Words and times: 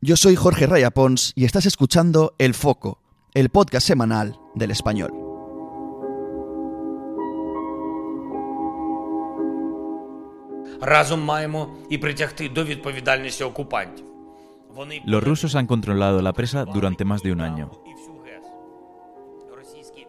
Yo 0.00 0.16
soy 0.16 0.36
Jorge 0.36 0.66
Raya 0.66 0.90
Pons 0.90 1.32
y 1.34 1.44
estás 1.44 1.66
escuchando 1.66 2.34
El 2.38 2.54
Foco, 2.54 3.00
el 3.34 3.50
podcast 3.50 3.86
semanal 3.86 4.38
del 4.54 4.70
español. 4.70 5.12
Los 15.04 15.22
rusos 15.22 15.54
han 15.54 15.66
controlado 15.66 16.22
la 16.22 16.32
presa 16.32 16.64
durante 16.64 17.04
más 17.04 17.22
de 17.22 17.32
un 17.32 17.40
año. 17.42 17.70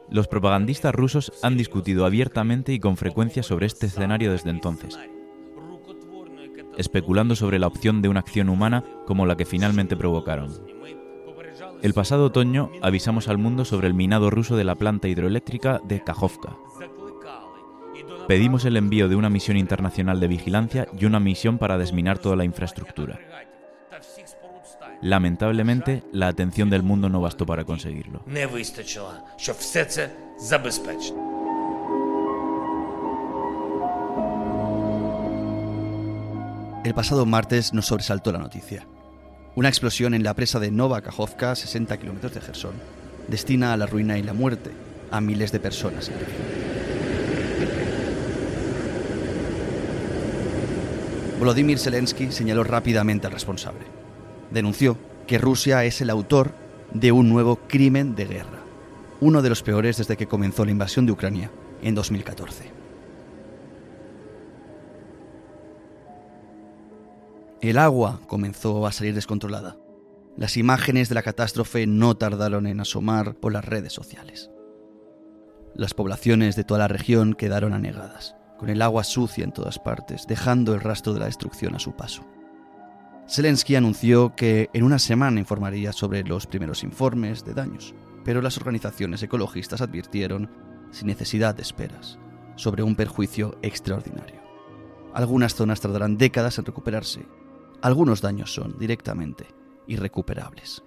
Los 0.09 0.27
propagandistas 0.27 0.93
rusos 0.93 1.33
han 1.41 1.57
discutido 1.57 2.05
abiertamente 2.05 2.71
y 2.73 2.79
con 2.79 2.95
frecuencia 2.95 3.43
sobre 3.43 3.65
este 3.65 3.87
escenario 3.87 4.31
desde 4.31 4.49
entonces 4.49 4.97
especulando 6.81 7.35
sobre 7.35 7.59
la 7.59 7.67
opción 7.67 8.01
de 8.01 8.09
una 8.09 8.19
acción 8.19 8.49
humana 8.49 8.83
como 9.07 9.25
la 9.25 9.37
que 9.37 9.45
finalmente 9.45 9.95
provocaron. 9.95 10.51
El 11.81 11.93
pasado 11.93 12.25
otoño 12.25 12.69
avisamos 12.81 13.27
al 13.27 13.37
mundo 13.37 13.65
sobre 13.65 13.87
el 13.87 13.93
minado 13.93 14.29
ruso 14.29 14.55
de 14.55 14.63
la 14.63 14.75
planta 14.75 15.07
hidroeléctrica 15.07 15.81
de 15.83 16.03
Kajovka. 16.03 16.57
Pedimos 18.27 18.65
el 18.65 18.77
envío 18.77 19.09
de 19.09 19.15
una 19.15 19.29
misión 19.29 19.57
internacional 19.57 20.19
de 20.19 20.27
vigilancia 20.27 20.87
y 20.97 21.05
una 21.05 21.19
misión 21.19 21.57
para 21.57 21.77
desminar 21.77 22.19
toda 22.19 22.35
la 22.35 22.45
infraestructura. 22.45 23.19
Lamentablemente, 25.01 26.03
la 26.11 26.27
atención 26.27 26.69
del 26.69 26.83
mundo 26.83 27.09
no 27.09 27.21
bastó 27.21 27.45
para 27.45 27.63
conseguirlo. 27.63 28.21
El 36.83 36.95
pasado 36.95 37.27
martes 37.27 37.73
nos 37.73 37.85
sobresaltó 37.85 38.31
la 38.31 38.39
noticia. 38.39 38.87
Una 39.55 39.69
explosión 39.69 40.15
en 40.15 40.23
la 40.23 40.33
presa 40.33 40.59
de 40.59 40.71
Nova 40.71 41.01
Kajovka, 41.01 41.55
60 41.55 41.95
kilómetros 41.97 42.33
de 42.33 42.41
Gerson, 42.41 42.73
destina 43.27 43.71
a 43.71 43.77
la 43.77 43.85
ruina 43.85 44.17
y 44.17 44.23
la 44.23 44.33
muerte 44.33 44.71
a 45.11 45.21
miles 45.21 45.51
de 45.51 45.59
personas. 45.59 46.09
Volodymyr 51.37 51.77
Zelensky 51.77 52.31
señaló 52.31 52.63
rápidamente 52.63 53.27
al 53.27 53.33
responsable. 53.33 53.85
Denunció 54.49 54.97
que 55.27 55.37
Rusia 55.37 55.85
es 55.85 56.01
el 56.01 56.09
autor 56.09 56.51
de 56.95 57.11
un 57.11 57.29
nuevo 57.29 57.57
crimen 57.67 58.15
de 58.15 58.25
guerra, 58.25 58.63
uno 59.19 59.43
de 59.43 59.49
los 59.49 59.61
peores 59.61 59.97
desde 59.97 60.17
que 60.17 60.27
comenzó 60.27 60.65
la 60.65 60.71
invasión 60.71 61.05
de 61.05 61.11
Ucrania 61.11 61.51
en 61.83 61.93
2014. 61.93 62.80
El 67.61 67.77
agua 67.77 68.19
comenzó 68.25 68.87
a 68.87 68.91
salir 68.91 69.13
descontrolada. 69.13 69.77
Las 70.35 70.57
imágenes 70.57 71.09
de 71.09 71.15
la 71.15 71.21
catástrofe 71.21 71.85
no 71.85 72.17
tardaron 72.17 72.65
en 72.65 72.79
asomar 72.79 73.35
por 73.35 73.53
las 73.53 73.63
redes 73.63 73.93
sociales. 73.93 74.49
Las 75.75 75.93
poblaciones 75.93 76.55
de 76.55 76.63
toda 76.63 76.79
la 76.79 76.87
región 76.87 77.35
quedaron 77.35 77.73
anegadas, 77.73 78.35
con 78.57 78.69
el 78.69 78.81
agua 78.81 79.03
sucia 79.03 79.43
en 79.43 79.51
todas 79.51 79.77
partes, 79.77 80.25
dejando 80.25 80.73
el 80.73 80.81
rastro 80.81 81.13
de 81.13 81.19
la 81.19 81.27
destrucción 81.27 81.75
a 81.75 81.79
su 81.79 81.95
paso. 81.95 82.25
Zelensky 83.29 83.75
anunció 83.75 84.35
que 84.35 84.71
en 84.73 84.81
una 84.81 84.97
semana 84.97 85.39
informaría 85.39 85.93
sobre 85.93 86.23
los 86.23 86.47
primeros 86.47 86.83
informes 86.83 87.45
de 87.45 87.53
daños, 87.53 87.93
pero 88.25 88.41
las 88.41 88.57
organizaciones 88.57 89.21
ecologistas 89.21 89.81
advirtieron, 89.81 90.49
sin 90.89 91.09
necesidad 91.09 91.53
de 91.53 91.61
esperas, 91.61 92.17
sobre 92.55 92.81
un 92.81 92.95
perjuicio 92.95 93.59
extraordinario. 93.61 94.41
Algunas 95.13 95.53
zonas 95.53 95.79
tardarán 95.79 96.17
décadas 96.17 96.57
en 96.57 96.65
recuperarse 96.65 97.23
algunos 97.81 98.21
daños 98.21 98.53
son 98.53 98.77
directamente 98.77 99.47
irrecuperables. 99.87 100.83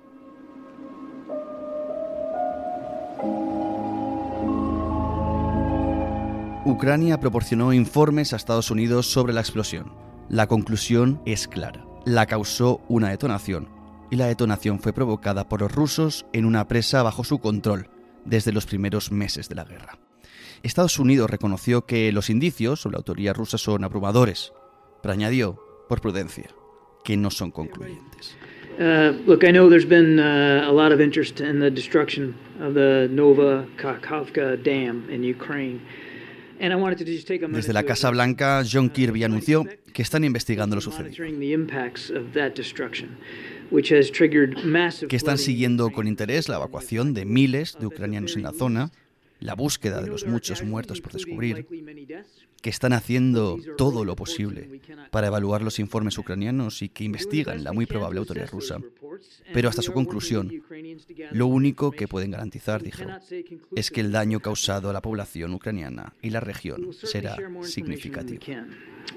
Ucrania 6.67 7.21
proporcionó 7.21 7.75
informes 7.75 8.33
a 8.33 8.37
Estados 8.37 8.71
Unidos 8.71 9.07
sobre 9.07 9.35
la 9.35 9.41
explosión. 9.41 9.93
La 10.31 10.47
conclusión 10.47 11.21
es 11.27 11.47
clara. 11.47 11.85
La 12.07 12.25
causó 12.25 12.81
una 12.89 13.11
detonación 13.11 13.69
y 14.11 14.17
la 14.17 14.27
detonación 14.27 14.81
fue 14.81 14.95
provocada 14.95 15.49
por 15.49 15.61
los 15.61 15.73
rusos 15.73 16.25
en 16.33 16.47
una 16.47 16.67
presa 16.67 17.03
bajo 17.03 17.23
su 17.23 17.39
control 17.39 17.91
desde 18.25 18.53
los 18.53 18.65
primeros 18.65 19.13
meses 19.13 19.49
de 19.51 19.57
la 19.57 19.65
guerra. 19.65 19.99
Estados 20.63 20.99
Unidos 20.99 21.29
reconoció 21.29 21.85
que 21.85 22.11
los 22.13 22.31
indicios 22.31 22.81
sobre 22.81 22.95
la 22.95 22.99
autoría 22.99 23.35
rusa 23.35 23.59
son 23.59 23.85
abrumadores, 23.85 24.55
pero 25.03 25.13
añadió, 25.13 25.61
por 25.87 26.01
prudencia, 26.01 26.49
que 27.05 27.17
no 27.17 27.31
son 27.31 27.51
concluyentes. 27.51 28.37
Uh, 28.79 29.13
look, 29.25 29.45
I 29.45 29.53
know 29.53 29.69
there's 29.69 29.89
been 29.89 30.19
uh, 30.19 30.65
a 30.67 30.73
lot 30.73 30.91
of 30.91 31.01
interest 31.01 31.41
in 31.41 31.61
the 31.61 31.71
destruction 31.71 32.35
of 32.61 32.75
the 32.75 33.09
Nova 33.09 33.69
Kakhovka 33.77 34.61
Dam 34.65 35.09
in 35.11 35.23
Ukraine. 35.23 35.81
Desde 37.51 37.73
la 37.73 37.83
Casa 37.83 38.11
Blanca, 38.11 38.63
John 38.65 38.89
Kirby 38.89 39.25
anunció 39.25 39.67
que 39.93 40.03
están 40.03 40.25
investigando 40.25 40.77
lo 40.77 40.81
sucedido, 40.81 41.17
que 45.09 45.17
están 45.17 45.39
siguiendo 45.39 45.91
con 45.91 46.07
interés 46.07 46.49
la 46.49 46.57
evacuación 46.57 47.13
de 47.13 47.25
miles 47.25 47.77
de 47.79 47.87
ucranianos 47.87 48.37
en 48.37 48.45
la 48.45 48.53
zona, 48.53 48.93
la 49.41 49.55
búsqueda 49.55 50.01
de 50.01 50.09
los 50.09 50.27
muchos 50.27 50.63
muertos 50.63 51.01
por 51.01 51.13
descubrir, 51.13 51.67
que 52.63 52.71
están 52.71 52.95
haciendo 52.95 53.59
todo 53.77 54.07
lo 54.07 54.17
posible 54.17 54.81
para 55.11 55.27
evaluar 55.27 55.61
los 55.63 55.79
informes 55.79 56.17
ucranianos 56.17 56.81
y 56.81 56.89
que 56.89 57.05
investigan 57.05 57.63
la 57.63 57.73
muy 57.73 57.85
probable 57.85 58.21
autoría 58.21 58.47
rusa. 58.47 58.79
Pero 59.53 59.69
hasta 59.69 59.83
su 59.83 59.93
conclusión, 59.93 60.51
lo 61.33 61.47
único 61.47 61.91
que 61.91 62.09
pueden 62.09 62.31
garantizar, 62.31 62.83
dijo, 62.83 63.05
es 63.77 63.91
que 63.91 64.01
el 64.01 64.13
daño 64.13 64.41
causado 64.41 64.89
a 64.89 64.95
la 64.95 65.03
población 65.03 65.53
ucraniana 65.53 66.15
y 66.23 66.31
la 66.31 66.41
región 66.41 66.93
será 66.95 67.37
significativo. 67.63 68.41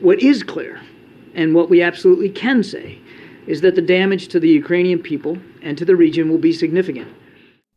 What 0.01 0.17
is 0.19 0.43
clear, 0.43 0.81
and 1.33 1.55
what 1.55 1.69
we 1.69 1.81
absolutely 1.81 2.31
can 2.31 2.63
say, 2.63 2.99
is 3.47 3.61
that 3.61 3.75
the 3.75 3.81
damage 3.81 4.27
to 4.27 4.39
the 4.41 4.49
Ukrainian 4.49 4.99
people 4.99 5.39
and 5.63 5.77
to 5.77 5.85
the 5.85 5.95
region 5.95 6.29
will 6.29 6.41
be 6.41 6.51
significant. 6.51 7.07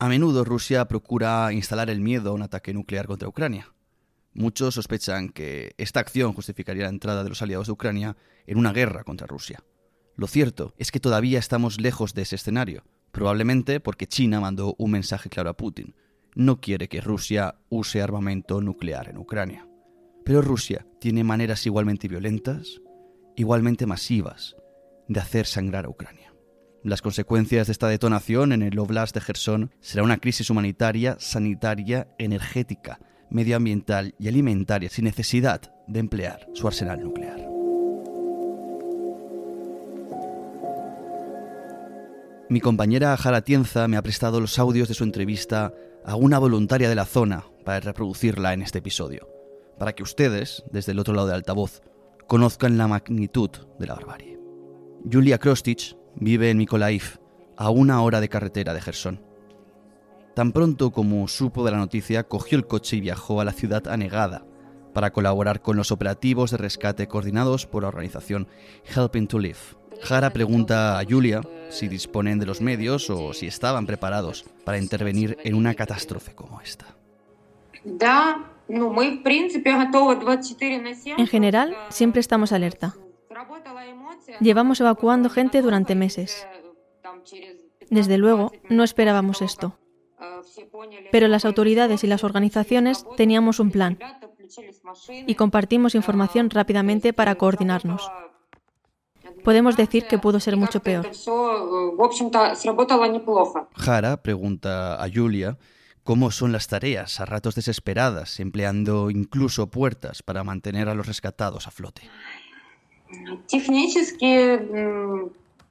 A 0.03 0.09
menudo 0.09 0.45
Rusia 0.45 0.89
procura 0.89 1.53
instalar 1.53 1.91
el 1.91 2.01
miedo 2.01 2.31
a 2.31 2.33
un 2.33 2.41
ataque 2.41 2.73
nuclear 2.73 3.07
contra 3.07 3.29
Ucrania. 3.29 3.75
Muchos 4.33 4.77
sospechan 4.77 5.29
que 5.29 5.75
esta 5.77 6.01
acción 6.01 6.33
justificaría 6.33 6.85
la 6.85 6.89
entrada 6.89 7.23
de 7.23 7.29
los 7.29 7.43
aliados 7.43 7.67
de 7.67 7.75
Ucrania 7.75 8.17
en 8.47 8.57
una 8.57 8.73
guerra 8.73 9.05
contra 9.05 9.27
Rusia. 9.27 9.63
Lo 10.17 10.27
cierto 10.27 10.73
es 10.79 10.91
que 10.91 11.01
todavía 11.01 11.39
estamos 11.39 11.83
lejos 11.83 12.15
de 12.15 12.23
ese 12.23 12.37
escenario, 12.37 12.83
probablemente 13.13 13.79
porque 13.79 14.07
China 14.07 14.41
mandó 14.41 14.75
un 14.79 14.93
mensaje 14.93 15.29
claro 15.29 15.51
a 15.51 15.57
Putin. 15.59 15.95
No 16.35 16.63
quiere 16.63 16.89
que 16.89 17.03
Rusia 17.03 17.57
use 17.69 18.01
armamento 18.01 18.63
nuclear 18.63 19.11
en 19.11 19.19
Ucrania. 19.19 19.69
Pero 20.25 20.41
Rusia 20.41 20.87
tiene 20.99 21.25
maneras 21.25 21.67
igualmente 21.67 22.09
violentas, 22.09 22.81
igualmente 23.37 23.85
masivas, 23.85 24.57
de 25.09 25.21
hacer 25.21 25.45
sangrar 25.45 25.85
a 25.85 25.91
Ucrania. 25.91 26.30
Las 26.83 27.03
consecuencias 27.03 27.67
de 27.67 27.73
esta 27.73 27.89
detonación 27.89 28.53
en 28.53 28.63
el 28.63 28.79
Oblast 28.79 29.15
de 29.15 29.21
Gerson 29.21 29.71
será 29.81 30.03
una 30.03 30.17
crisis 30.17 30.49
humanitaria, 30.49 31.17
sanitaria, 31.19 32.09
energética, 32.19 32.99
medioambiental 33.29 34.15
y 34.19 34.29
alimentaria 34.29 34.89
sin 34.89 35.05
necesidad 35.05 35.61
de 35.87 36.01
emplear 36.01 36.49
su 36.55 36.67
arsenal 36.67 37.03
nuclear. 37.03 37.39
Mi 42.49 42.61
compañera 42.61 43.15
Jara 43.19 43.43
Tienza 43.43 43.87
me 43.87 43.99
ha 43.99 44.03
prestado 44.03 44.41
los 44.41 44.59
audios 44.59 44.89
de 44.89 44.95
su 44.95 45.05
entrevista 45.05 45.75
a 46.07 46.17
una 46.17 46.39
voluntaria 46.39 46.89
de 46.89 46.95
la 46.95 47.05
zona 47.05 47.45
para 47.63 47.81
reproducirla 47.81 48.55
en 48.55 48.63
este 48.63 48.79
episodio, 48.79 49.29
para 49.79 49.93
que 49.93 50.03
ustedes, 50.03 50.65
desde 50.73 50.93
el 50.93 50.99
otro 50.99 51.13
lado 51.13 51.27
del 51.27 51.37
altavoz, 51.37 51.83
conozcan 52.27 52.79
la 52.79 52.89
magnitud 52.89 53.51
de 53.79 53.87
la 53.87 53.95
barbarie. 53.95 54.41
Julia 55.11 55.39
Krostich 55.39 56.00
vive 56.15 56.51
en 56.51 56.59
Mykolaiv, 56.59 57.21
a 57.57 57.71
una 57.71 58.03
hora 58.03 58.21
de 58.21 58.29
carretera 58.29 58.75
de 58.75 58.81
Gerson. 58.81 59.21
Tan 60.35 60.53
pronto 60.53 60.93
como 60.93 61.29
supo 61.29 61.65
de 61.65 61.73
la 61.73 61.77
noticia, 61.77 62.25
cogió 62.25 62.57
el 62.57 62.67
coche 62.67 62.97
y 62.97 63.01
viajó 63.01 63.41
a 63.41 63.45
la 63.45 63.53
ciudad 63.53 63.89
anegada 63.89 64.47
para 64.95 65.13
colaborar 65.13 65.61
con 65.63 65.77
los 65.77 65.93
operativos 65.93 66.51
de 66.51 66.57
rescate 66.57 67.07
coordinados 67.07 67.67
por 67.67 67.83
la 67.83 67.89
organización 67.89 68.49
Helping 68.95 69.27
to 69.27 69.39
Live. 69.39 69.59
Jara 70.03 70.31
pregunta 70.31 70.99
a 70.99 71.05
Julia 71.05 71.43
si 71.69 71.89
disponen 71.89 72.39
de 72.39 72.47
los 72.47 72.61
medios 72.61 73.11
o 73.11 73.35
si 73.35 73.47
estaban 73.47 73.87
preparados 73.87 74.45
para 74.65 74.79
intervenir 74.79 75.37
en 75.45 75.55
una 75.55 75.75
catástrofe 75.75 76.35
como 76.35 76.61
esta. 76.61 76.87
En 81.19 81.27
general, 81.27 81.77
siempre 81.91 82.21
estamos 82.21 82.53
alerta. 82.53 82.95
Llevamos 84.41 84.81
evacuando 84.81 85.31
gente 85.31 85.63
durante 85.63 85.95
meses. 85.95 86.47
Desde 87.91 88.19
luego, 88.19 88.53
no 88.69 88.85
esperábamos 88.85 89.43
esto. 89.43 89.79
Pero 91.11 91.29
las 91.29 91.45
autoridades 91.45 92.05
y 92.05 92.07
las 92.07 92.25
organizaciones 92.25 93.05
teníamos 93.17 93.61
un 93.61 93.71
plan 93.71 93.99
y 95.27 95.35
compartimos 95.35 95.95
información 95.95 96.51
rápidamente 96.51 97.13
para 97.13 97.35
coordinarnos. 97.37 98.11
Podemos 99.45 99.77
decir 99.77 100.07
que 100.07 100.19
pudo 100.19 100.41
ser 100.41 100.57
mucho 100.57 100.81
peor. 100.81 101.11
Jara 103.77 104.23
pregunta 104.23 105.03
a 105.03 105.09
Julia 105.13 105.59
cómo 106.03 106.31
son 106.31 106.53
las 106.53 106.67
tareas, 106.67 107.21
a 107.21 107.25
ratos 107.25 107.55
desesperadas, 107.55 108.41
empleando 108.41 109.11
incluso 109.11 109.71
puertas 109.71 110.23
para 110.23 110.45
mantener 110.45 110.89
a 110.89 110.95
los 110.95 111.07
rescatados 111.07 111.67
a 111.67 111.71
flote. 111.71 112.03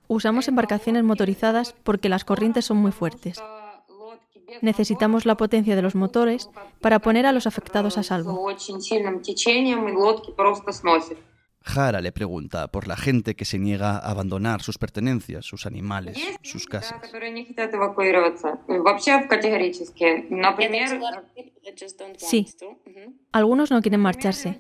Usamos 0.08 0.48
embarcaciones 0.48 1.04
motorizadas 1.04 1.76
porque 1.84 2.10
las 2.10 2.26
corrientes 2.26 2.66
son 2.66 2.78
muy 2.78 2.92
fuertes. 2.92 3.42
Necesitamos 4.62 5.26
la 5.26 5.36
potencia 5.36 5.76
de 5.76 5.82
los 5.82 5.96
motores 5.96 6.50
para 6.82 7.00
poner 7.00 7.26
a 7.26 7.32
los 7.32 7.48
afectados 7.48 7.98
a 7.98 8.04
salvo. 8.04 8.50
Jara 11.62 12.02
le 12.02 12.12
pregunta 12.12 12.68
por 12.68 12.88
la 12.88 12.96
gente 12.96 13.36
que 13.36 13.46
se 13.46 13.60
niega 13.60 13.98
a 13.98 14.12
abandonar 14.12 14.62
sus 14.62 14.78
pertenencias, 14.78 15.46
sus 15.46 15.66
animales, 15.66 16.18
sus 16.42 16.66
casas. 16.66 17.00
Sí, 22.18 22.48
algunos 23.32 23.72
no 23.72 23.82
quieren 23.82 24.00
marcharse. 24.00 24.58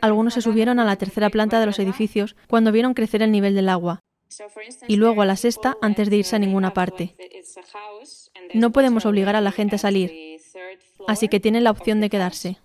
Algunos 0.00 0.34
se 0.34 0.42
subieron 0.42 0.78
a 0.80 0.84
la 0.84 0.96
tercera 0.96 1.30
planta 1.30 1.60
de 1.60 1.66
los 1.66 1.78
edificios 1.78 2.36
cuando 2.48 2.72
vieron 2.72 2.94
crecer 2.94 3.22
el 3.22 3.32
nivel 3.32 3.54
del 3.54 3.68
agua. 3.68 4.00
Y 4.88 4.96
luego 4.96 5.22
a 5.22 5.26
la 5.26 5.36
sexta 5.36 5.76
antes 5.80 6.10
de 6.10 6.16
irse 6.16 6.36
a 6.36 6.40
ninguna 6.40 6.74
parte. 6.74 7.16
No 8.52 8.72
podemos 8.72 9.06
obligar 9.06 9.36
a 9.36 9.40
la 9.40 9.52
gente 9.52 9.76
a 9.76 9.78
salir, 9.78 10.40
así 11.06 11.28
que 11.28 11.40
tienen 11.40 11.64
la 11.64 11.70
opción 11.70 12.00
de 12.00 12.10
quedarse. 12.10 12.58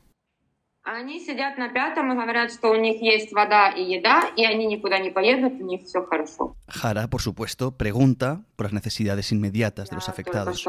Jara, 6.68 7.08
por 7.08 7.22
supuesto, 7.22 7.78
pregunta 7.78 8.42
por 8.56 8.66
las 8.66 8.74
necesidades 8.74 9.32
inmediatas 9.32 9.92
de 9.92 9.96
los 9.96 10.10
afectados. 10.10 10.66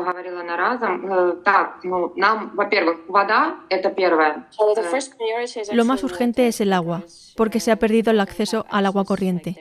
Lo 5.72 5.84
más 5.86 6.04
urgente 6.04 6.46
es 6.48 6.60
el 6.60 6.74
agua, 6.74 7.02
porque 7.34 7.60
se 7.60 7.72
ha 7.72 7.76
perdido 7.76 8.10
el 8.10 8.20
acceso 8.20 8.66
al 8.68 8.84
agua 8.84 9.06
corriente. 9.06 9.56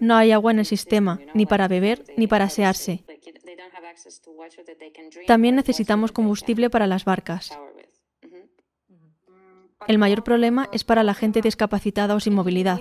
No 0.00 0.16
hay 0.16 0.32
agua 0.32 0.52
en 0.52 0.58
el 0.58 0.66
sistema, 0.66 1.18
ni 1.32 1.46
para 1.46 1.66
beber, 1.66 2.04
ni 2.18 2.26
para 2.26 2.44
asearse. 2.44 3.04
También 5.26 5.56
necesitamos 5.56 6.12
combustible 6.12 6.68
para 6.68 6.86
las 6.86 7.06
barcas. 7.06 7.58
El 9.88 9.98
mayor 9.98 10.24
problema 10.24 10.68
es 10.72 10.84
para 10.84 11.02
la 11.02 11.14
gente 11.14 11.40
discapacitada 11.40 12.14
o 12.14 12.20
sin 12.20 12.34
movilidad. 12.34 12.80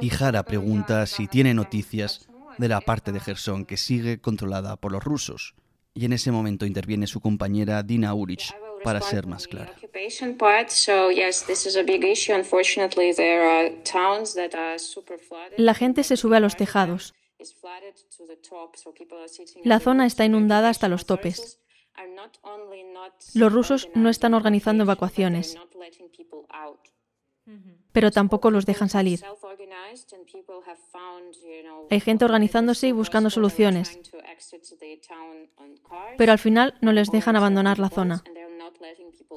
Y 0.00 0.10
Jara 0.10 0.42
pregunta 0.42 1.06
si 1.06 1.28
tiene 1.28 1.54
noticias 1.54 2.28
de 2.58 2.68
la 2.68 2.80
parte 2.80 3.12
de 3.12 3.20
Gerson 3.20 3.64
que 3.64 3.76
sigue 3.76 4.20
controlada 4.20 4.76
por 4.76 4.92
los 4.92 5.02
rusos. 5.02 5.54
Y 5.94 6.06
en 6.06 6.12
ese 6.12 6.32
momento 6.32 6.64
interviene 6.64 7.06
su 7.06 7.20
compañera 7.20 7.82
Dina 7.82 8.14
Urich 8.14 8.54
para 8.82 9.00
ser 9.00 9.26
más 9.26 9.46
clara. 9.46 9.72
La 15.56 15.74
gente 15.74 16.02
se 16.02 16.16
sube 16.16 16.36
a 16.36 16.40
los 16.40 16.56
tejados. 16.56 17.14
La 19.64 19.80
zona 19.80 20.06
está 20.06 20.24
inundada 20.24 20.68
hasta 20.68 20.88
los 20.88 21.06
topes. 21.06 21.60
Los 23.34 23.52
rusos 23.52 23.88
no 23.94 24.08
están 24.08 24.34
organizando 24.34 24.84
evacuaciones, 24.84 25.56
pero 27.92 28.10
tampoco 28.10 28.50
los 28.50 28.66
dejan 28.66 28.88
salir. 28.88 29.20
Hay 31.90 32.00
gente 32.00 32.24
organizándose 32.24 32.88
y 32.88 32.92
buscando 32.92 33.30
soluciones, 33.30 33.98
pero 36.16 36.32
al 36.32 36.38
final 36.38 36.74
no 36.80 36.92
les 36.92 37.10
dejan 37.10 37.36
abandonar 37.36 37.78
la 37.78 37.90
zona. 37.90 38.22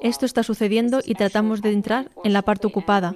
Esto 0.02 0.26
está 0.26 0.42
sucediendo 0.42 1.00
y 1.04 1.14
tratamos 1.14 1.62
de 1.62 1.72
entrar 1.72 2.10
en 2.24 2.32
la 2.32 2.42
parte 2.42 2.66
ocupada. 2.66 3.14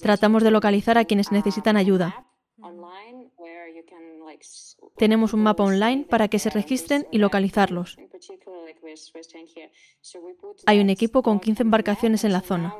Tratamos 0.00 0.42
de 0.42 0.50
localizar 0.50 0.98
a 0.98 1.04
quienes 1.04 1.32
necesitan 1.32 1.76
ayuda. 1.76 2.26
Tenemos 4.96 5.32
un 5.34 5.40
mapa 5.40 5.64
online 5.64 6.06
para 6.08 6.28
que 6.28 6.38
se 6.38 6.50
registren 6.50 7.06
y 7.10 7.18
localizarlos. 7.18 7.96
Hay 10.66 10.80
un 10.80 10.90
equipo 10.90 11.22
con 11.22 11.40
15 11.40 11.62
embarcaciones 11.62 12.24
en 12.24 12.32
la 12.32 12.40
zona. 12.40 12.74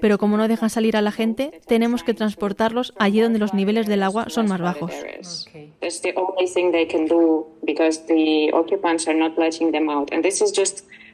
Pero 0.00 0.18
como 0.18 0.36
no 0.36 0.48
dejan 0.48 0.70
salir 0.70 0.96
a 0.96 1.02
la 1.02 1.12
gente, 1.12 1.60
tenemos 1.66 2.02
que 2.02 2.14
transportarlos 2.14 2.94
allí 2.98 3.20
donde 3.20 3.38
los 3.38 3.54
niveles 3.54 3.86
del 3.86 4.02
agua 4.02 4.28
son 4.28 4.46
más 4.48 4.60
bajos. 4.60 4.92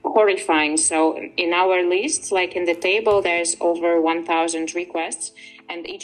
Horrifying. 0.05 0.77
So 0.77 1.17
in 1.37 1.53
our 1.53 1.83
list, 1.83 2.31
like 2.31 2.57
in 2.57 2.67
the 2.67 2.75
table, 2.75 3.23
there's 3.23 3.57
over 3.61 4.01
1,000 4.01 4.75
requests. 4.75 5.35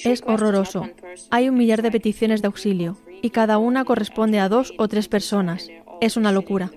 Es 0.04 0.22
horroroso. 0.26 0.88
Hay 1.30 1.48
un 1.48 1.56
millar 1.56 1.82
de 1.82 1.90
peticiones 1.90 2.40
de 2.40 2.46
auxilio 2.46 2.96
y 3.22 3.30
cada 3.30 3.58
una 3.58 3.84
corresponde 3.84 4.38
a 4.38 4.48
dos 4.48 4.72
o 4.78 4.88
tres 4.88 5.08
personas. 5.08 5.70
Es 6.00 6.16
una 6.16 6.32
locura. 6.32 6.70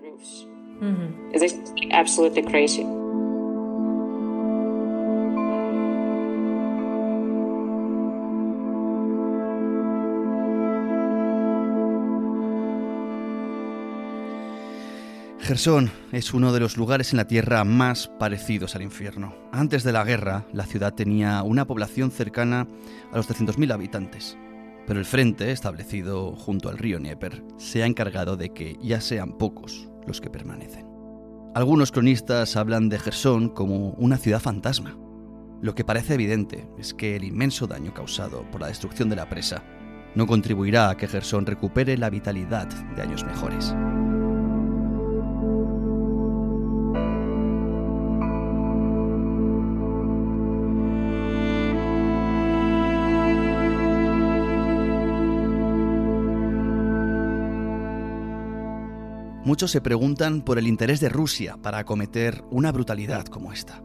Gerson 15.43 15.91
es 16.13 16.33
uno 16.33 16.53
de 16.53 16.61
los 16.61 16.77
lugares 16.77 17.11
en 17.11 17.17
la 17.17 17.27
Tierra 17.27 17.65
más 17.65 18.07
parecidos 18.07 18.77
al 18.77 18.81
infierno. 18.81 19.35
Antes 19.51 19.83
de 19.83 19.91
la 19.91 20.05
guerra, 20.05 20.47
la 20.53 20.65
ciudad 20.65 20.93
tenía 20.93 21.43
una 21.43 21.67
población 21.67 22.11
cercana 22.11 22.65
a 23.11 23.17
los 23.17 23.29
300.000 23.29 23.73
habitantes. 23.73 24.37
Pero 24.87 25.01
el 25.01 25.05
frente, 25.05 25.51
establecido 25.51 26.33
junto 26.37 26.69
al 26.69 26.77
río 26.77 26.97
Dnieper, 26.97 27.43
se 27.57 27.83
ha 27.83 27.87
encargado 27.87 28.37
de 28.37 28.53
que 28.53 28.77
ya 28.81 29.01
sean 29.01 29.37
pocos 29.37 29.89
los 30.07 30.21
que 30.21 30.29
permanecen. 30.29 30.87
Algunos 31.55 31.91
cronistas 31.91 32.55
hablan 32.55 32.87
de 32.87 32.99
Gerson 32.99 33.49
como 33.49 33.89
una 33.97 34.15
ciudad 34.15 34.39
fantasma. 34.39 34.97
Lo 35.61 35.75
que 35.75 35.83
parece 35.83 36.13
evidente 36.13 36.69
es 36.77 36.93
que 36.93 37.17
el 37.17 37.25
inmenso 37.25 37.67
daño 37.67 37.93
causado 37.93 38.49
por 38.49 38.61
la 38.61 38.67
destrucción 38.67 39.09
de 39.09 39.17
la 39.17 39.27
presa 39.27 39.61
no 40.15 40.25
contribuirá 40.25 40.89
a 40.89 40.95
que 40.95 41.09
Gerson 41.09 41.45
recupere 41.45 41.97
la 41.97 42.09
vitalidad 42.09 42.67
de 42.95 43.01
años 43.01 43.25
mejores. 43.25 43.75
Muchos 59.45 59.71
se 59.71 59.81
preguntan 59.81 60.41
por 60.41 60.57
el 60.57 60.67
interés 60.67 61.01
de 61.01 61.09
Rusia 61.09 61.57
para 61.61 61.79
acometer 61.79 62.45
una 62.49 62.71
brutalidad 62.71 63.25
como 63.25 63.51
esta. 63.51 63.83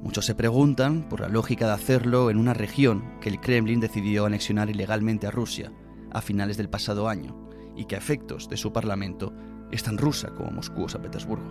Muchos 0.00 0.24
se 0.24 0.36
preguntan 0.36 1.08
por 1.08 1.20
la 1.20 1.28
lógica 1.28 1.66
de 1.66 1.72
hacerlo 1.72 2.30
en 2.30 2.38
una 2.38 2.54
región 2.54 3.18
que 3.20 3.28
el 3.28 3.40
Kremlin 3.40 3.80
decidió 3.80 4.26
anexionar 4.26 4.70
ilegalmente 4.70 5.26
a 5.26 5.32
Rusia 5.32 5.72
a 6.12 6.22
finales 6.22 6.56
del 6.56 6.68
pasado 6.68 7.08
año 7.08 7.36
y 7.74 7.86
que 7.86 7.96
a 7.96 7.98
efectos 7.98 8.48
de 8.48 8.56
su 8.56 8.72
parlamento 8.72 9.32
es 9.72 9.82
tan 9.82 9.98
rusa 9.98 10.30
como 10.36 10.52
Moscú 10.52 10.84
o 10.84 10.88
San 10.88 11.02
Petersburgo. 11.02 11.50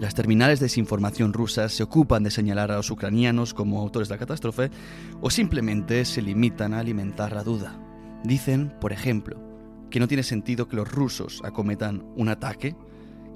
Las 0.00 0.16
terminales 0.16 0.58
de 0.58 0.64
desinformación 0.64 1.32
rusas 1.32 1.72
se 1.72 1.84
ocupan 1.84 2.24
de 2.24 2.32
señalar 2.32 2.72
a 2.72 2.76
los 2.78 2.90
ucranianos 2.90 3.54
como 3.54 3.80
autores 3.80 4.08
de 4.08 4.16
la 4.16 4.18
catástrofe 4.18 4.72
o 5.20 5.30
simplemente 5.30 6.04
se 6.04 6.20
limitan 6.20 6.74
a 6.74 6.80
alimentar 6.80 7.32
la 7.32 7.44
duda. 7.44 7.78
Dicen, 8.24 8.74
por 8.80 8.92
ejemplo, 8.92 9.49
que 9.90 10.00
no 10.00 10.08
tiene 10.08 10.22
sentido 10.22 10.68
que 10.68 10.76
los 10.76 10.90
rusos 10.90 11.40
acometan 11.44 12.04
un 12.16 12.28
ataque 12.28 12.76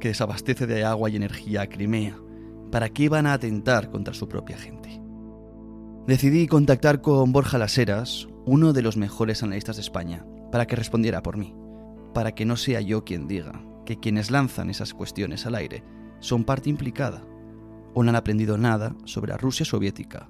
que 0.00 0.08
desabastece 0.08 0.66
de 0.66 0.84
agua 0.84 1.10
y 1.10 1.16
energía 1.16 1.62
a 1.62 1.66
Crimea 1.68 2.16
¿Para 2.74 2.88
qué 2.88 3.08
van 3.08 3.26
a 3.26 3.34
atentar 3.34 3.88
contra 3.88 4.14
su 4.14 4.28
propia 4.28 4.58
gente? 4.58 5.00
Decidí 6.08 6.48
contactar 6.48 7.02
con 7.02 7.30
Borja 7.30 7.56
Laseras, 7.56 8.26
uno 8.46 8.72
de 8.72 8.82
los 8.82 8.96
mejores 8.96 9.44
analistas 9.44 9.76
de 9.76 9.82
España, 9.82 10.26
para 10.50 10.66
que 10.66 10.74
respondiera 10.74 11.22
por 11.22 11.36
mí, 11.36 11.54
para 12.12 12.32
que 12.32 12.44
no 12.44 12.56
sea 12.56 12.80
yo 12.80 13.04
quien 13.04 13.28
diga 13.28 13.64
que 13.86 14.00
quienes 14.00 14.32
lanzan 14.32 14.70
esas 14.70 14.92
cuestiones 14.92 15.46
al 15.46 15.54
aire 15.54 15.84
son 16.18 16.42
parte 16.42 16.68
implicada 16.68 17.24
o 17.94 18.02
no 18.02 18.10
han 18.10 18.16
aprendido 18.16 18.58
nada 18.58 18.96
sobre 19.04 19.30
la 19.30 19.38
Rusia 19.38 19.64
soviética 19.64 20.28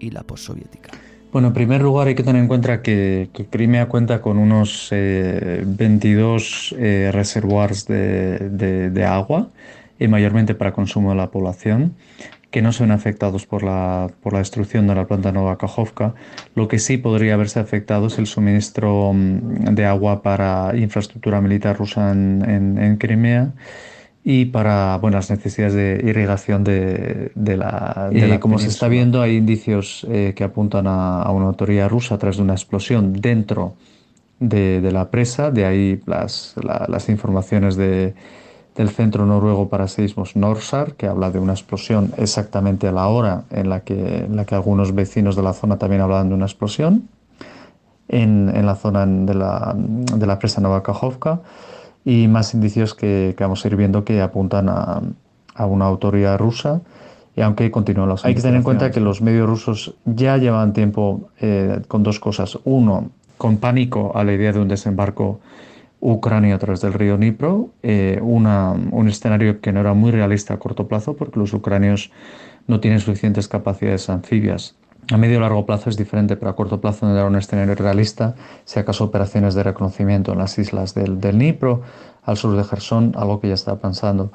y 0.00 0.10
la 0.10 0.24
postsoviética. 0.24 0.90
Bueno, 1.34 1.48
en 1.48 1.54
primer 1.54 1.82
lugar 1.82 2.06
hay 2.06 2.14
que 2.14 2.22
tener 2.22 2.40
en 2.40 2.46
cuenta 2.46 2.80
que, 2.80 3.28
Crimea 3.50 3.86
cuenta 3.86 4.20
con 4.20 4.38
unos 4.38 4.86
22 4.92 6.76
eh, 6.78 7.08
eh, 7.08 7.10
reservoirs 7.10 7.88
de, 7.88 9.04
agua, 9.04 9.48
y 9.98 10.06
mayormente 10.06 10.54
para 10.54 10.72
consumo 10.72 11.10
de 11.10 11.16
la 11.16 11.32
población, 11.32 11.96
que 12.52 12.62
no 12.62 12.70
son 12.70 12.92
afectados 12.92 13.46
por 13.46 13.64
la, 13.64 14.12
por 14.22 14.32
la 14.32 14.38
destrucción 14.38 14.86
de 14.86 14.94
la 14.94 15.08
planta 15.08 15.32
Nova 15.32 15.58
Kajovka. 15.58 16.14
Lo 16.54 16.68
que 16.68 16.78
sí 16.78 16.98
podría 16.98 17.34
haberse 17.34 17.58
afectado 17.58 18.06
es 18.06 18.18
el 18.18 18.28
suministro 18.28 19.12
mm, 19.12 19.74
de 19.74 19.86
agua 19.86 20.22
para 20.22 20.70
infraestructura 20.76 21.40
militar 21.40 21.76
rusa 21.76 22.12
en, 22.12 22.96
Crimea 23.00 23.50
y 24.24 24.46
para 24.46 24.96
bueno, 24.96 25.18
las 25.18 25.30
necesidades 25.30 25.74
de 25.74 26.00
irrigación 26.02 26.64
de, 26.64 27.30
la, 27.34 28.08
de 28.10 28.40
Como 28.40 28.58
se 28.58 28.68
está 28.68 28.88
viendo, 28.88 29.20
hay 29.20 29.36
indicios 29.36 30.06
eh, 30.10 30.32
que 30.34 30.44
apuntan 30.44 30.86
a, 30.86 31.30
una 31.30 31.46
autoría 31.46 31.88
rusa 31.88 32.16
tras 32.16 32.38
de 32.38 32.42
una 32.42 32.54
explosión 32.54 33.12
dentro 33.12 33.74
de, 34.40 34.80
la 34.90 35.10
presa, 35.10 35.50
de 35.50 35.66
ahí 35.66 36.00
las, 36.06 36.54
las 36.88 37.08
informaciones 37.08 37.76
de 37.76 38.14
del 38.74 38.90
Centro 38.90 39.24
Noruego 39.24 39.68
para 39.68 39.86
Seísmos 39.86 40.34
NORSAR, 40.36 40.94
que 40.94 41.06
habla 41.06 41.30
de 41.30 41.38
una 41.38 41.52
explosión 41.52 42.12
exactamente 42.16 42.88
a 42.88 42.92
la 42.92 43.06
hora 43.06 43.44
en 43.50 43.68
la 43.68 43.80
que, 43.80 44.24
en 44.24 44.36
la 44.36 44.44
que 44.44 44.54
algunos 44.54 44.94
vecinos 44.94 45.36
de 45.36 45.42
la 45.42 45.52
zona 45.52 45.78
también 45.78 46.02
hablaban 46.02 46.28
de 46.28 46.34
una 46.34 46.46
explosión, 46.46 47.08
en, 48.08 48.50
en 48.54 48.66
la 48.66 48.74
zona 48.74 49.06
de 49.06 49.34
la, 49.34 49.74
de 49.76 50.26
la 50.26 50.38
presa 50.38 50.60
Novakajovka, 50.60 51.40
y 52.04 52.28
más 52.28 52.54
indicios 52.54 52.94
que, 52.94 53.34
que, 53.36 53.44
vamos 53.44 53.64
a 53.64 53.68
ir 53.68 53.76
viendo 53.76 54.04
que 54.04 54.20
apuntan 54.20 54.68
a, 54.68 55.00
a 55.54 55.66
una 55.66 55.86
autoridad 55.86 56.38
rusa. 56.38 56.80
Y 57.36 57.40
aunque 57.40 57.70
continúan 57.70 58.08
los 58.08 58.24
Hay 58.24 58.34
que 58.34 58.42
tener 58.42 58.56
en 58.56 58.62
cuenta 58.62 58.90
que 58.90 59.00
los 59.00 59.20
medios 59.20 59.48
rusos 59.48 59.94
ya 60.04 60.36
llevan 60.36 60.72
tiempo 60.72 61.30
eh, 61.40 61.80
con 61.88 62.02
dos 62.04 62.20
cosas. 62.20 62.58
Uno, 62.64 63.10
con 63.38 63.56
pánico 63.56 64.12
a 64.14 64.22
la 64.22 64.32
idea 64.32 64.52
de 64.52 64.60
un 64.60 64.68
desembarco 64.68 65.40
Ucrania 66.00 66.54
a 66.54 66.58
través 66.58 66.80
del 66.82 66.92
río 66.92 67.16
Dnipro, 67.16 67.70
eh, 67.82 68.20
un 68.22 69.08
escenario 69.08 69.60
que 69.60 69.72
no 69.72 69.80
era 69.80 69.94
muy 69.94 70.10
realista 70.10 70.54
a 70.54 70.58
corto 70.58 70.86
plazo 70.86 71.16
porque 71.16 71.40
los 71.40 71.54
ucranios 71.54 72.12
no 72.66 72.78
tienen 72.78 73.00
suficientes 73.00 73.48
capacidades 73.48 74.10
anfibias. 74.10 74.76
A 75.12 75.16
medio 75.16 75.36
y 75.36 75.40
largo 75.40 75.66
plazo 75.66 75.90
es 75.90 75.96
diferente, 75.96 76.36
pero 76.36 76.50
a 76.50 76.56
corto 76.56 76.80
plazo 76.80 77.06
no 77.06 77.14
era 77.14 77.26
un 77.26 77.36
escenario 77.36 77.74
realista, 77.74 78.34
si 78.64 78.78
acaso 78.78 79.04
operaciones 79.04 79.54
de 79.54 79.62
reconocimiento 79.62 80.32
en 80.32 80.38
las 80.38 80.58
islas 80.58 80.94
del, 80.94 81.20
del 81.20 81.38
Dnipro, 81.38 81.82
al 82.22 82.36
sur 82.36 82.56
de 82.56 82.64
Gerson, 82.64 83.12
algo 83.16 83.40
que 83.40 83.48
ya 83.48 83.54
estaba 83.54 83.78
pensando 83.78 84.30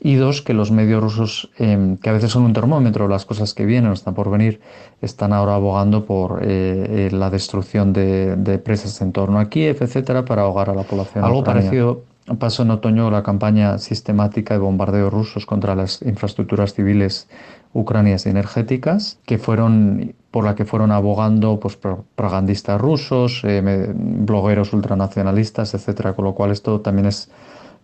y 0.00 0.14
dos, 0.16 0.42
que 0.42 0.52
los 0.52 0.70
medios 0.70 1.02
rusos, 1.02 1.50
em, 1.58 1.96
que 1.96 2.10
a 2.10 2.12
veces 2.12 2.30
son 2.30 2.44
un 2.44 2.52
termómetro, 2.52 3.08
las 3.08 3.24
cosas 3.24 3.54
que 3.54 3.64
vienen 3.64 3.90
o 3.90 3.94
están 3.94 4.14
por 4.14 4.30
venir, 4.30 4.60
están 5.00 5.32
ahora 5.32 5.54
abogando 5.54 6.04
por 6.04 6.42
eh, 6.42 7.08
eh, 7.08 7.10
la 7.12 7.30
destrucción 7.30 7.92
de, 7.92 8.60
presas 8.64 9.00
en 9.00 9.12
torno 9.12 9.38
a 9.38 9.48
Kiev, 9.48 9.78
etcétera, 9.80 10.24
para 10.24 10.42
ahogar 10.42 10.70
a 10.70 10.74
la 10.74 10.82
población. 10.82 11.24
Algo 11.24 11.42
parecido 11.42 12.02
pasó 12.38 12.62
en 12.62 12.70
otoño 12.70 13.10
la 13.10 13.22
campaña 13.22 13.78
sistemática 13.78 14.54
de 14.54 14.60
bombardeos 14.60 15.12
rusos 15.12 15.46
contra 15.46 15.74
las 15.74 16.02
infraestructuras 16.02 16.74
civiles 16.74 17.28
ucranias 17.72 18.26
energéticas, 18.26 19.18
que 19.26 19.38
fueron 19.38 20.14
por 20.30 20.44
la 20.44 20.54
que 20.54 20.64
fueron 20.64 20.92
abogando 20.92 21.58
pues, 21.60 21.76
propagandistas 21.76 22.80
rusos, 22.80 23.42
eh, 23.44 23.92
blogueros 23.94 24.72
ultranacionalistas, 24.72 25.74
etcétera, 25.74 26.14
con 26.14 26.24
lo 26.24 26.34
cual 26.34 26.50
esto 26.50 26.80
también 26.80 27.06
es 27.06 27.30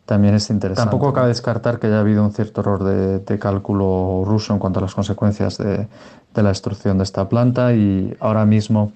también 0.05 0.35
es 0.35 0.51
interesante. 0.51 0.91
Tampoco 0.91 1.13
cabe 1.13 1.29
descartar 1.29 1.79
que 1.79 1.87
haya 1.87 2.01
habido 2.01 2.25
un 2.25 2.33
cierto 2.33 2.61
error 2.61 2.83
de, 2.83 3.39
cálculo 3.39 4.25
ruso 4.27 4.53
en 4.53 4.59
cuanto 4.59 4.81
a 4.81 4.83
las 4.83 4.95
consecuencias 4.95 5.59
de, 5.59 5.87
la 6.35 6.49
destrucción 6.49 6.99
de 6.99 7.05
esta 7.05 7.29
planta 7.29 7.73
y 7.73 8.15
ahora 8.21 8.45
mismo, 8.45 8.93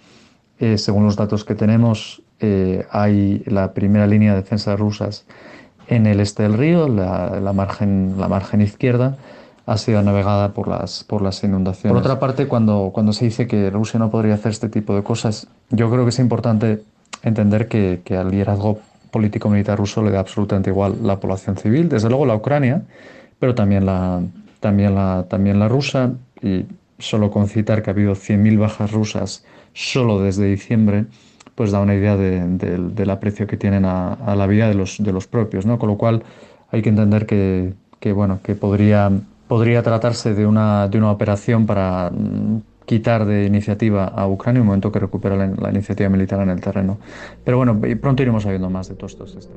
eh, 0.58 0.78
según 0.78 1.04
los 1.04 1.16
datos 1.16 1.44
que 1.44 1.54
tenemos, 1.54 2.22
eh, 2.40 2.86
hay 2.90 3.42
la 3.46 3.72
primera 3.72 4.06
línea 4.06 4.32
de 4.32 4.42
defensa 4.42 4.76
rusas 4.76 5.24
en 5.88 6.06
el 6.06 6.20
este 6.20 6.42
del 6.42 6.54
río, 6.54 6.88
la, 6.88 7.52
margen, 7.54 8.16
la 8.18 8.28
margen 8.28 8.60
izquierda, 8.60 9.16
ha 9.66 9.76
sido 9.78 10.00
navegada 10.02 10.52
por 10.52 10.68
las, 10.68 11.04
por 11.04 11.22
las 11.22 11.42
inundaciones. 11.42 11.92
Por 11.92 11.98
otra 11.98 12.20
parte, 12.20 12.46
cuando, 12.46 12.90
cuando 12.94 13.12
se 13.12 13.24
dice 13.24 13.46
que 13.46 13.68
Rusia 13.70 13.98
no 13.98 14.10
podría 14.10 14.34
hacer 14.34 14.52
este 14.52 14.68
tipo 14.68 14.94
de 14.94 15.02
cosas, 15.02 15.48
yo 15.70 15.90
creo 15.90 16.04
que 16.04 16.10
es 16.10 16.18
importante 16.20 16.82
entender 17.22 17.66
que, 17.66 18.00
que 18.04 18.16
al 18.16 18.30
liderazgo 18.30 18.78
político-militar 19.10 19.76
ruso 19.76 20.02
le 20.02 20.10
da 20.12 20.20
absolutamente 20.20 20.70
igual 20.70 20.98
la 21.02 21.18
población 21.18 21.56
civil, 21.56 21.88
desde 21.88 22.08
luego 22.08 22.26
la 22.26 22.36
Ucrania, 22.36 22.82
pero 23.40 23.54
también 23.54 23.86
la, 23.86 24.20
también 24.60 24.94
la, 24.94 25.26
también 25.28 25.58
la 25.58 25.68
rusa, 25.68 26.12
y 26.40 26.66
solo 26.98 27.30
con 27.30 27.48
citar 27.48 27.82
que 27.82 27.90
ha 27.90 27.92
habido 27.92 28.12
100.000 28.12 28.58
bajas 28.58 28.92
rusas 28.92 29.44
solo 29.72 30.20
desde 30.20 30.46
diciembre, 30.46 31.06
pues 31.54 31.70
da 31.70 31.80
una 31.80 31.94
idea 31.94 32.16
del 32.16 33.10
aprecio 33.10 33.46
que 33.46 33.56
tienen 33.56 33.84
a, 33.84 34.34
la 34.36 34.46
vida 34.46 34.68
de 34.68 34.74
los, 34.74 34.98
de 34.98 35.12
los 35.12 35.26
propios, 35.26 35.64
¿no? 35.66 35.78
Con 35.78 35.88
lo 35.88 35.96
cual 35.96 36.22
hay 36.70 36.82
que 36.82 36.90
entender 36.90 37.26
que, 37.26 37.72
que 38.00 38.12
bueno, 38.12 38.40
que 38.42 38.54
podría, 38.54 39.10
podría 39.48 39.82
tratarse 39.82 40.34
de 40.34 40.46
una, 40.46 40.88
de 40.88 40.98
una 40.98 41.10
operación 41.10 41.66
para 41.66 42.10
quitar 42.84 43.26
de 43.26 43.44
iniciativa 43.44 44.06
a 44.06 44.26
Ucrania 44.28 44.58
en 44.58 44.62
el 44.62 44.66
momento 44.66 44.92
que 44.92 45.00
recupera 45.00 45.36
la, 45.36 45.70
iniciativa 45.70 46.08
militar 46.08 46.40
en 46.40 46.50
el 46.50 46.60
terreno. 46.60 46.98
Pero 47.44 47.58
bueno, 47.58 47.80
pronto 48.00 48.22
iremos 48.22 48.44
sabiendo 48.44 48.70
más 48.70 48.88
de 48.88 48.94
todos 48.94 49.12
estos 49.12 49.48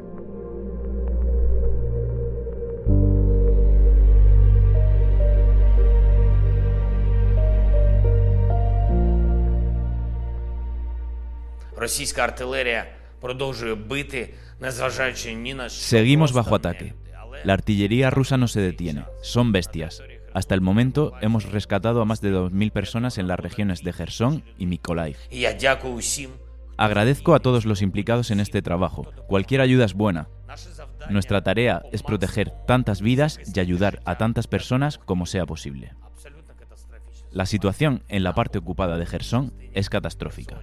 Seguimos 15.73 16.33
bajo 16.33 16.55
ataque. 16.55 16.93
La 17.43 17.53
artillería 17.53 18.09
rusa 18.09 18.37
no 18.37 18.47
se 18.47 18.61
detiene. 18.61 19.05
Son 19.21 19.51
bestias. 19.51 20.03
Hasta 20.33 20.55
el 20.55 20.61
momento 20.61 21.13
hemos 21.21 21.45
rescatado 21.51 22.01
a 22.01 22.05
más 22.05 22.21
de 22.21 22.33
2.000 22.33 22.71
personas 22.71 23.17
en 23.17 23.27
las 23.27 23.39
regiones 23.39 23.83
de 23.83 23.93
Gerson 23.93 24.43
y 24.57 24.65
Mykolaiv. 24.65 25.17
Agradezco 26.77 27.35
a 27.35 27.39
todos 27.39 27.65
los 27.65 27.81
implicados 27.81 28.31
en 28.31 28.39
este 28.39 28.61
trabajo. 28.61 29.11
Cualquier 29.27 29.61
ayuda 29.61 29.85
es 29.85 29.93
buena. 29.93 30.29
Nuestra 31.09 31.41
tarea 31.41 31.81
es 31.91 32.03
proteger 32.03 32.51
tantas 32.67 33.01
vidas 33.01 33.39
y 33.53 33.59
ayudar 33.59 34.01
a 34.05 34.17
tantas 34.17 34.47
personas 34.47 34.97
como 34.97 35.25
sea 35.25 35.45
posible. 35.45 35.93
La 37.31 37.45
situación 37.45 38.03
en 38.07 38.23
la 38.23 38.33
parte 38.33 38.57
ocupada 38.57 38.97
de 38.97 39.05
Gerson 39.05 39.53
es 39.73 39.89
catastrófica. 39.89 40.61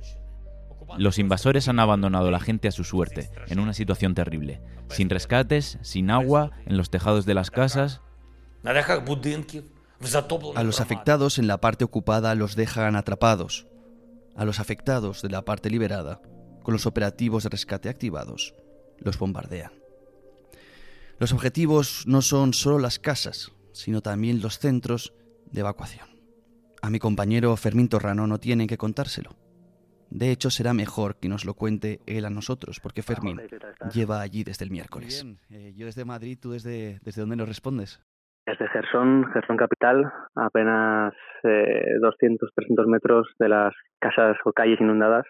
Los 0.98 1.18
invasores 1.18 1.68
han 1.68 1.78
abandonado 1.78 2.28
a 2.28 2.30
la 2.30 2.40
gente 2.40 2.68
a 2.68 2.72
su 2.72 2.84
suerte, 2.84 3.30
en 3.48 3.60
una 3.60 3.72
situación 3.72 4.14
terrible, 4.14 4.62
sin 4.88 5.10
rescates, 5.10 5.78
sin 5.82 6.10
agua, 6.10 6.52
en 6.64 6.76
los 6.76 6.90
tejados 6.90 7.26
de 7.26 7.34
las 7.34 7.50
casas, 7.50 8.00
a 10.54 10.62
los 10.62 10.80
afectados 10.80 11.38
en 11.38 11.46
la 11.46 11.60
parte 11.60 11.84
ocupada 11.84 12.34
los 12.34 12.56
dejan 12.56 12.96
atrapados. 12.96 13.66
A 14.34 14.44
los 14.44 14.60
afectados 14.60 15.22
de 15.22 15.30
la 15.30 15.44
parte 15.44 15.70
liberada, 15.70 16.20
con 16.62 16.72
los 16.72 16.84
operativos 16.84 17.44
de 17.44 17.48
rescate 17.48 17.88
activados, 17.88 18.54
los 18.98 19.18
bombardean. 19.18 19.72
Los 21.18 21.32
objetivos 21.32 22.04
no 22.06 22.20
son 22.20 22.52
solo 22.52 22.78
las 22.78 22.98
casas, 22.98 23.52
sino 23.72 24.02
también 24.02 24.42
los 24.42 24.58
centros 24.58 25.14
de 25.50 25.60
evacuación. 25.60 26.08
A 26.82 26.90
mi 26.90 26.98
compañero 26.98 27.56
Fermín 27.56 27.88
Torrano 27.88 28.26
no 28.26 28.38
tienen 28.38 28.66
que 28.66 28.76
contárselo. 28.76 29.36
De 30.10 30.30
hecho, 30.30 30.50
será 30.50 30.72
mejor 30.74 31.16
que 31.16 31.28
nos 31.28 31.44
lo 31.44 31.54
cuente 31.54 32.00
él 32.06 32.24
a 32.24 32.30
nosotros, 32.30 32.80
porque 32.80 33.02
Fermín 33.02 33.40
lleva 33.92 34.20
allí 34.20 34.44
desde 34.44 34.64
el 34.64 34.70
miércoles. 34.70 35.26
Eh, 35.50 35.72
yo 35.76 35.86
desde 35.86 36.04
Madrid, 36.04 36.38
¿tú 36.40 36.52
desde, 36.52 36.98
desde 37.02 37.22
dónde 37.22 37.36
nos 37.36 37.48
respondes? 37.48 38.00
Desde 38.46 38.68
Gerson, 38.68 39.24
Gerson 39.32 39.56
capital, 39.56 40.12
apenas 40.36 41.12
eh, 41.42 41.96
200, 42.00 42.50
300 42.54 42.86
metros 42.86 43.26
de 43.40 43.48
las 43.48 43.74
casas 43.98 44.36
o 44.44 44.52
calles 44.52 44.80
inundadas 44.80 45.26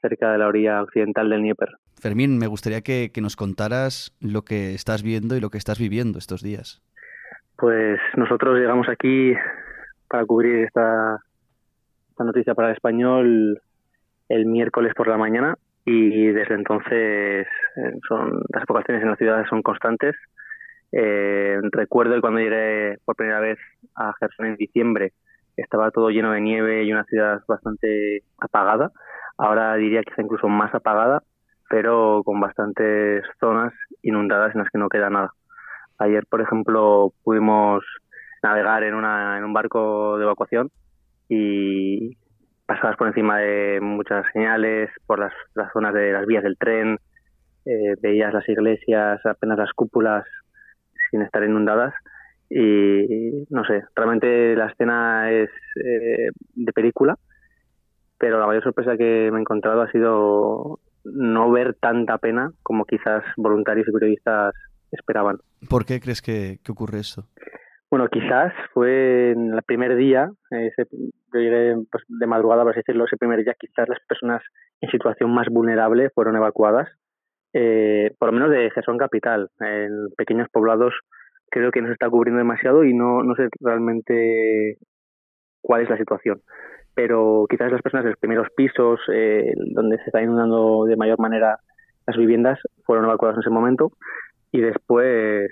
cerca 0.00 0.32
de 0.32 0.38
la 0.38 0.48
orilla 0.48 0.82
occidental 0.82 1.30
del 1.30 1.40
Dnieper. 1.40 1.70
Fermín, 2.00 2.38
me 2.38 2.48
gustaría 2.48 2.82
que, 2.82 3.10
nos 3.20 3.36
contaras 3.36 4.16
lo 4.20 4.42
que 4.42 4.74
estás 4.74 5.02
viendo 5.02 5.36
y 5.36 5.40
lo 5.40 5.50
que 5.50 5.58
estás 5.58 5.78
viviendo 5.78 6.18
estos 6.18 6.42
días. 6.42 6.82
Pues 7.56 8.00
nosotros 8.16 8.58
llegamos 8.58 8.88
aquí 8.88 9.32
para 10.08 10.26
cubrir 10.26 10.64
esta, 10.66 11.18
esta 12.10 12.24
noticia 12.24 12.54
para 12.54 12.68
el 12.68 12.74
español 12.74 13.60
el 14.32 14.46
miércoles 14.46 14.94
por 14.94 15.08
la 15.08 15.18
mañana 15.18 15.56
y 15.84 16.28
desde 16.28 16.54
entonces 16.54 17.46
eh, 17.76 17.92
son 18.08 18.42
las 18.48 18.62
evacuaciones 18.62 19.02
en 19.02 19.10
la 19.10 19.16
ciudad 19.16 19.44
son 19.48 19.62
constantes 19.62 20.14
Eh, 20.94 21.58
recuerdo 21.72 22.20
cuando 22.20 22.40
llegué 22.40 22.98
por 23.06 23.16
primera 23.16 23.40
vez 23.40 23.58
a 23.94 24.12
Gerson 24.18 24.46
en 24.46 24.56
diciembre, 24.56 25.12
estaba 25.56 25.90
todo 25.90 26.10
lleno 26.10 26.32
de 26.32 26.40
nieve 26.40 26.84
y 26.84 26.92
una 26.92 27.04
ciudad 27.04 27.40
bastante 27.48 28.22
apagada. 28.38 28.90
Ahora 29.38 29.74
diría 29.76 30.00
está 30.00 30.22
incluso 30.22 30.48
más 30.48 30.74
apagada, 30.74 31.22
pero 31.70 32.22
con 32.24 32.40
bastantes 32.40 33.24
zonas 33.40 33.72
inundadas 34.02 34.54
en 34.54 34.60
las 34.60 34.70
que 34.70 34.78
no 34.78 34.88
queda 34.88 35.08
nada. 35.08 35.30
Ayer, 35.98 36.24
por 36.28 36.40
ejemplo, 36.42 37.12
pudimos 37.24 37.82
navegar 38.42 38.82
en, 38.84 38.94
una, 38.94 39.38
en 39.38 39.44
un 39.44 39.52
barco 39.54 40.18
de 40.18 40.24
evacuación 40.24 40.70
y 41.28 42.18
pasabas 42.72 42.96
por 42.96 43.08
encima 43.08 43.38
de 43.38 43.80
muchas 43.82 44.24
señales, 44.32 44.90
por 45.06 45.18
las, 45.18 45.32
zonas 45.72 45.92
de 45.92 46.12
las 46.12 46.26
vías 46.26 46.42
del 46.42 46.56
tren, 46.56 46.98
eh, 47.66 47.94
veías 48.00 48.32
las 48.32 48.48
iglesias, 48.48 49.20
apenas 49.26 49.58
las 49.58 49.72
cúpulas 49.74 50.24
sin 51.10 51.22
estar 51.22 51.44
inundadas 51.44 51.92
y 52.48 53.44
no 53.50 53.64
sé, 53.64 53.82
realmente 53.94 54.56
la 54.56 54.66
escena 54.66 55.30
es 55.30 55.50
eh, 55.84 56.30
de 56.54 56.72
película, 56.72 57.18
pero 58.18 58.38
la 58.40 58.46
mayor 58.46 58.62
sorpresa 58.62 58.96
que 58.96 59.30
me 59.30 59.38
he 59.38 59.40
encontrado 59.40 59.82
ha 59.82 59.90
sido 59.90 60.80
no 61.04 61.50
ver 61.50 61.74
tanta 61.74 62.18
pena 62.18 62.52
como 62.62 62.84
quizás 62.84 63.22
voluntarios 63.36 63.88
y 63.88 63.92
periodistas 63.92 64.54
esperaban. 64.90 65.38
¿Por 65.68 65.84
qué 65.84 66.00
crees 66.00 66.22
que, 66.22 66.58
ocurre 66.68 67.00
eso? 67.00 67.26
Bueno, 67.92 68.08
quizás 68.08 68.54
fue 68.72 69.32
en 69.32 69.52
el 69.52 69.62
primer 69.64 69.94
día, 69.96 70.30
ese, 70.48 70.86
yo 70.90 71.40
llegué 71.40 71.74
pues, 71.90 72.02
de 72.08 72.26
madrugada, 72.26 72.62
por 72.62 72.70
así 72.70 72.78
decirlo, 72.78 73.04
ese 73.04 73.18
primer 73.18 73.44
día 73.44 73.54
quizás 73.60 73.86
las 73.86 73.98
personas 74.08 74.40
en 74.80 74.90
situación 74.90 75.30
más 75.34 75.48
vulnerable 75.50 76.08
fueron 76.08 76.36
evacuadas, 76.36 76.88
eh, 77.52 78.14
por 78.18 78.28
lo 78.28 78.32
menos 78.32 78.50
de 78.50 78.70
Gerson 78.70 78.96
Capital. 78.96 79.50
En 79.60 80.08
pequeños 80.16 80.48
poblados 80.50 80.94
creo 81.50 81.70
que 81.70 81.82
no 81.82 81.88
se 81.88 81.92
está 81.92 82.08
cubriendo 82.08 82.38
demasiado 82.38 82.82
y 82.82 82.94
no, 82.94 83.22
no 83.24 83.34
sé 83.34 83.48
realmente 83.60 84.78
cuál 85.60 85.82
es 85.82 85.90
la 85.90 85.98
situación. 85.98 86.40
Pero 86.94 87.44
quizás 87.46 87.70
las 87.70 87.82
personas 87.82 88.04
de 88.04 88.12
los 88.12 88.20
primeros 88.20 88.48
pisos, 88.56 89.00
eh, 89.12 89.52
donde 89.74 89.98
se 89.98 90.04
está 90.04 90.22
inundando 90.22 90.86
de 90.86 90.96
mayor 90.96 91.18
manera 91.18 91.58
las 92.06 92.16
viviendas, 92.16 92.58
fueron 92.86 93.04
evacuadas 93.04 93.36
en 93.36 93.42
ese 93.42 93.50
momento. 93.50 93.90
Y 94.50 94.62
después 94.62 95.50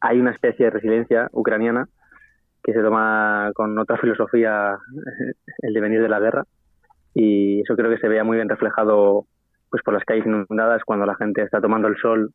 hay 0.00 0.20
una 0.20 0.32
especie 0.32 0.66
de 0.66 0.70
resiliencia 0.70 1.28
ucraniana 1.32 1.88
que 2.62 2.72
se 2.72 2.82
toma 2.82 3.50
con 3.54 3.78
otra 3.78 3.96
filosofía 4.00 4.76
el 5.58 5.74
devenir 5.74 6.02
de 6.02 6.08
la 6.08 6.20
guerra. 6.20 6.44
Y 7.14 7.62
eso 7.62 7.74
creo 7.74 7.90
que 7.90 7.98
se 7.98 8.08
veía 8.08 8.24
muy 8.24 8.36
bien 8.36 8.48
reflejado 8.48 9.26
pues 9.70 9.82
por 9.82 9.94
las 9.94 10.04
calles 10.04 10.26
inundadas 10.26 10.82
cuando 10.84 11.04
la 11.04 11.16
gente 11.16 11.42
está 11.42 11.60
tomando 11.60 11.88
el 11.88 11.96
sol 11.96 12.30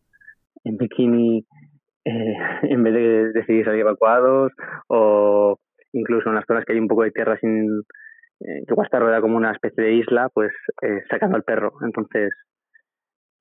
en 0.64 0.78
bikini 0.78 1.46
eh, 2.06 2.36
en 2.64 2.84
vez 2.84 2.94
de 2.94 3.32
decidir 3.34 3.66
salir 3.66 3.82
evacuados 3.82 4.52
o 4.88 5.58
incluso 5.94 6.30
en 6.30 6.36
las 6.36 6.46
zonas 6.46 6.66
que 6.66 6.74
hay 6.74 6.80
un 6.80 6.88
poco 6.88 7.04
de 7.04 7.12
tierra 7.12 7.38
sin 7.40 7.84
eh, 8.40 8.64
que 8.68 8.82
está 8.84 9.00
rodeada 9.00 9.22
como 9.22 9.38
una 9.38 9.52
especie 9.52 9.84
de 9.84 9.94
isla, 9.94 10.30
pues 10.34 10.52
eh, 10.82 11.02
sacando 11.10 11.38
al 11.38 11.44
perro. 11.44 11.74
Entonces, 11.82 12.34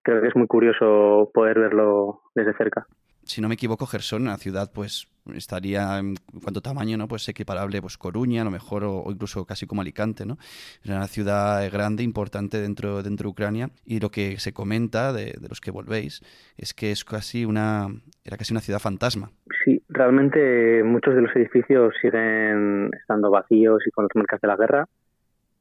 creo 0.02 0.20
que 0.20 0.28
es 0.28 0.36
muy 0.36 0.46
curioso 0.46 1.30
poder 1.34 1.58
verlo 1.58 2.20
desde 2.34 2.54
cerca 2.54 2.86
si 3.24 3.40
no 3.40 3.48
me 3.48 3.54
equivoco, 3.54 3.86
Gerson, 3.86 4.24
la 4.24 4.36
ciudad, 4.36 4.70
pues 4.72 5.08
estaría 5.34 5.98
en 5.98 6.16
cuanto 6.42 6.60
tamaño, 6.60 6.96
¿no? 6.96 7.06
Pues 7.06 7.28
equiparable, 7.28 7.80
pues 7.80 7.96
Coruña, 7.96 8.42
a 8.42 8.44
lo 8.44 8.50
mejor, 8.50 8.84
o, 8.84 9.04
incluso 9.08 9.44
casi 9.44 9.66
como 9.66 9.80
Alicante, 9.80 10.26
¿no? 10.26 10.36
Es 10.82 10.90
una 10.90 11.06
ciudad 11.06 11.70
grande, 11.70 12.02
importante 12.02 12.60
dentro, 12.60 13.02
dentro 13.02 13.28
de 13.28 13.30
Ucrania, 13.30 13.70
y 13.84 14.00
lo 14.00 14.10
que 14.10 14.38
se 14.38 14.52
comenta 14.52 15.12
de, 15.12 15.34
los 15.48 15.60
que 15.60 15.70
volvéis 15.70 16.22
es 16.56 16.74
que 16.74 16.90
es 16.90 17.04
casi 17.04 17.44
una, 17.44 17.88
era 18.24 18.36
casi 18.36 18.52
una 18.52 18.60
ciudad 18.60 18.80
fantasma. 18.80 19.30
Sí, 19.64 19.82
realmente 19.88 20.82
muchos 20.82 21.14
de 21.14 21.22
los 21.22 21.36
edificios 21.36 21.94
siguen 22.00 22.90
estando 22.98 23.30
vacíos 23.30 23.82
y 23.86 23.90
con 23.90 24.04
las 24.04 24.16
marcas 24.16 24.40
de 24.40 24.48
la 24.48 24.56
guerra, 24.56 24.88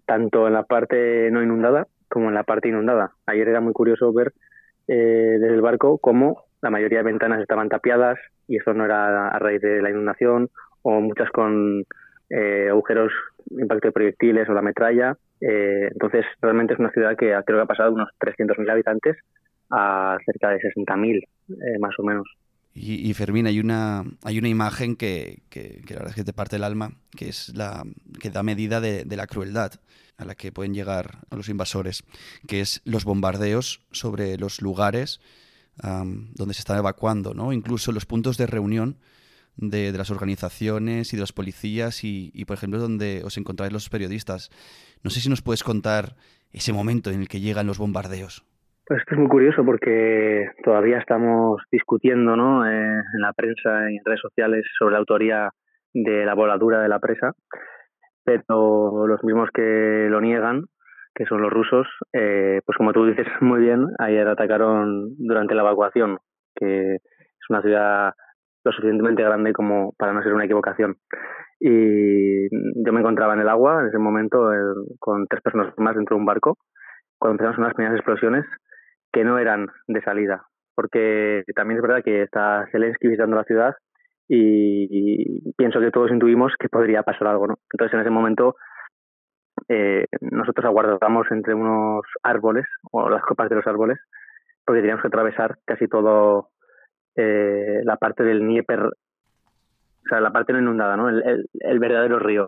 tanto 0.06 0.48
en 0.48 0.54
la 0.54 0.64
parte 0.64 1.30
no 1.32 1.44
inundada 1.44 1.88
como 2.10 2.28
en 2.28 2.34
la 2.34 2.44
parte 2.44 2.68
inundada. 2.68 3.14
Ayer 3.26 3.48
era 3.48 3.62
muy 3.62 3.72
curioso 3.72 4.12
ver 4.12 4.34
eh, 4.88 5.38
desde 5.40 5.54
el 5.54 5.62
barco 5.62 5.98
cómo 5.98 6.44
la 6.62 6.70
mayoría 6.70 7.00
de 7.00 7.06
ventanas 7.06 7.42
estaban 7.42 7.70
tapiadas 7.70 8.18
y 8.48 8.58
eso 8.58 8.74
no 8.74 8.86
era 8.86 9.30
a 9.30 9.40
raíz 9.40 9.62
de 9.62 9.82
la 9.82 9.90
inundación 9.90 10.50
o 10.84 11.00
muchas 11.00 11.30
con 11.32 11.86
eh, 12.30 12.68
agujeros, 12.70 13.12
impacto 13.50 13.90
de 13.90 13.92
proyectiles 13.92 14.48
o 14.50 14.54
la 14.54 14.62
metralla. 14.62 15.18
Eh, 15.40 15.90
entonces, 15.92 16.26
realmente 16.42 16.74
es 16.74 16.80
una 16.80 16.92
ciudad 16.92 17.12
que 17.18 17.34
creo 17.46 17.58
que 17.58 17.64
ha 17.64 17.66
pasado 17.66 17.90
de 17.90 17.96
unos 17.96 18.10
300.000 18.20 18.72
habitantes 18.72 19.18
a 19.70 20.18
cerca 20.26 20.50
de 20.50 20.60
60.000, 20.60 21.18
eh, 21.18 21.80
más 21.80 21.94
o 21.98 22.04
menos. 22.04 22.28
Y, 22.74 23.14
Fermín, 23.16 23.48
hay 23.48 23.60
una, 23.60 24.06
hay 24.24 24.40
una 24.40 24.48
imagen 24.48 24.96
que, 24.96 25.40
que, 25.50 25.82
la 25.90 25.96
verdad 25.96 26.12
es 26.12 26.16
que 26.16 26.24
te 26.24 26.32
parte 26.32 26.56
el 26.56 26.64
alma, 26.64 26.92
que 27.18 27.28
es 27.28 27.54
la 27.54 27.84
que 28.22 28.30
da 28.30 28.44
medida 28.44 28.80
de, 28.80 29.04
de 29.04 29.18
la 29.18 29.28
crueldad 29.28 29.74
a 30.18 30.24
la 30.24 30.36
que 30.36 30.54
pueden 30.54 30.74
llegar 30.74 31.18
a 31.30 31.36
los 31.36 31.50
invasores, 31.50 32.06
que 32.48 32.62
es 32.62 32.82
los 32.86 33.04
bombardeos 33.04 33.86
sobre 33.92 34.38
los 34.38 34.62
lugares 34.62 35.20
donde 35.78 36.54
se 36.54 36.62
están 36.62 36.78
evacuando, 36.78 37.34
¿no? 37.34 37.54
Incluso 37.54 37.92
los 37.92 38.06
puntos 38.06 38.38
de 38.38 38.48
reunión 38.48 38.98
de, 39.58 39.92
las 39.92 40.12
organizaciones 40.12 41.14
y 41.14 41.18
de 41.18 41.22
los 41.22 41.34
policías 41.34 42.04
y, 42.04 42.46
por 42.46 42.56
ejemplo, 42.56 42.80
donde 42.80 43.22
os 43.24 43.38
encontráis 43.38 43.74
los 43.74 43.90
periodistas. 43.90 44.50
No 45.04 45.10
sé 45.10 45.20
si 45.20 45.30
nos 45.30 45.42
puedes 45.42 45.64
contar 45.64 46.16
ese 46.52 46.74
momento 46.74 47.10
en 47.12 47.22
el 47.22 47.28
que 47.28 47.40
llegan 47.40 47.68
los 47.68 47.78
bombardeos. 47.78 48.46
Pues 48.86 49.00
esto 49.00 49.16
es 49.16 49.20
muy 49.22 49.30
curioso 49.30 49.64
porque 49.64 50.50
todavía 50.64 50.98
estamos 50.98 51.62
discutiendo 51.72 52.36
¿no? 52.36 52.66
Eh, 52.66 52.72
en 52.72 53.22
la 53.22 53.32
prensa 53.32 53.90
y 53.90 53.98
en 53.98 54.04
redes 54.04 54.20
sociales 54.20 54.66
sobre 54.78 54.94
la 54.94 55.00
autoría 55.00 55.50
de 55.94 56.26
la 56.26 56.34
voladura 56.34 56.82
de 56.82 56.90
la 56.90 57.00
presa, 57.00 57.34
pero 58.24 59.08
los 59.08 59.24
mismos 59.24 59.50
que 59.54 60.08
lo 60.10 60.20
niegan 60.20 60.66
que 61.14 61.26
son 61.26 61.42
los 61.42 61.52
rusos, 61.52 61.88
eh, 62.14 62.62
pues 62.66 62.78
como 62.78 62.94
tú 62.94 63.06
dices 63.06 63.28
muy 63.42 63.62
bien, 63.62 63.88
ayer 64.00 64.28
atacaron 64.28 65.16
durante 65.18 65.56
la 65.56 65.62
evacuación, 65.62 66.20
que 66.56 66.96
es 66.96 67.50
una 67.50 67.62
ciudad 67.62 68.14
lo 68.64 68.72
suficientemente 68.72 69.24
grande 69.24 69.54
como 69.54 69.94
para 69.98 70.14
no 70.14 70.22
ser 70.22 70.34
una 70.34 70.46
equivocación. 70.46 70.98
Y 71.60 72.48
yo 72.84 72.94
me 72.94 73.02
encontraba 73.02 73.34
en 73.34 73.42
el 73.42 73.50
agua 73.50 73.82
en 73.82 73.88
ese 73.88 73.98
momento 73.98 74.50
con 75.00 75.28
tres 75.28 75.42
personas 75.42 75.74
más 75.78 75.96
dentro 75.96 76.16
de 76.16 76.20
un 76.20 76.26
barco, 76.26 76.58
cuando 77.20 77.34
empezamos 77.34 77.58
unas 77.60 77.74
pequeñas 77.74 77.96
explosiones 77.96 78.46
que 79.12 79.24
no 79.24 79.38
eran 79.38 79.68
de 79.88 80.02
salida, 80.02 80.44
porque 80.76 81.44
también 81.56 81.78
es 81.78 81.82
verdad 81.82 82.04
que 82.04 82.24
está 82.24 82.66
Zelensky 82.72 83.08
visitando 83.08 83.36
la 83.36 83.44
ciudad 83.44 83.76
y, 84.28 85.54
pienso 85.58 85.80
que 85.80 85.92
todos 85.92 86.12
intuimos 86.12 86.54
que 86.58 86.70
podría 86.70 87.04
pasar 87.04 87.28
algo, 87.28 87.48
¿no? 87.48 87.56
Entonces 87.74 87.94
en 87.94 88.02
ese 88.02 88.10
momento 88.10 88.56
eh, 89.74 90.06
nosotros 90.20 90.66
aguardamos 90.66 91.32
entre 91.32 91.54
unos 91.54 92.02
árboles 92.24 92.66
o 92.92 93.10
las 93.10 93.22
copas 93.22 93.48
de 93.50 93.56
los 93.56 93.66
árboles 93.66 94.00
porque 94.66 94.82
teníamos 94.82 95.02
que 95.02 95.08
atravesar 95.08 95.60
casi 95.66 95.88
todo 95.88 96.50
eh, 97.16 97.80
la 97.86 97.96
parte 97.96 98.24
del 98.24 98.46
Nieper, 98.46 98.82
o 98.82 98.92
sea, 100.10 100.20
la 100.20 100.32
parte 100.32 100.52
no 100.52 100.60
inundada, 100.60 100.98
¿no? 100.98 101.08
El, 101.08 101.48
el, 101.54 101.80
verdadero 101.80 102.20
río. 102.20 102.48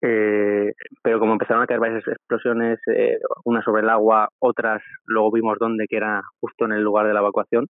Eh, 0.00 0.72
pero 1.02 1.18
como 1.18 1.32
empezaron 1.32 1.62
a 1.62 1.66
caer 1.66 1.80
varias 1.80 2.06
explosiones, 2.08 2.78
eh, 2.94 3.18
unas 3.44 3.62
sobre 3.62 3.82
el 3.82 3.90
agua, 3.90 4.30
otras 4.38 4.82
luego 5.04 5.30
vimos 5.32 5.58
dónde, 5.60 5.86
que 5.86 5.98
era 5.98 6.22
justo 6.40 6.64
en 6.64 6.72
el 6.72 6.82
lugar 6.82 7.06
de 7.06 7.12
la 7.12 7.20
evacuación, 7.20 7.66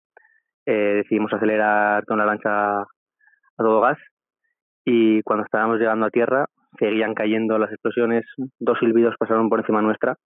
eh, 0.67 1.03
decidimos 1.03 1.33
acelerar 1.33 2.05
con 2.05 2.19
la 2.19 2.27
lancha 2.27 2.83
a 2.83 2.87
todo 3.57 3.81
gas 3.81 3.99
y 4.85 5.21
cuando 5.23 5.47
estábamos 5.47 5.79
llegando 5.81 6.07
a 6.07 6.11
tierra 6.11 6.47
seguían 6.79 7.15
cayendo 7.15 7.59
las 7.59 7.71
explosiones, 7.71 8.25
dos 8.59 8.79
silbidos 8.79 9.15
pasaron 9.19 9.49
por 9.49 9.61
encima 9.61 9.83
nuestra 9.83 10.17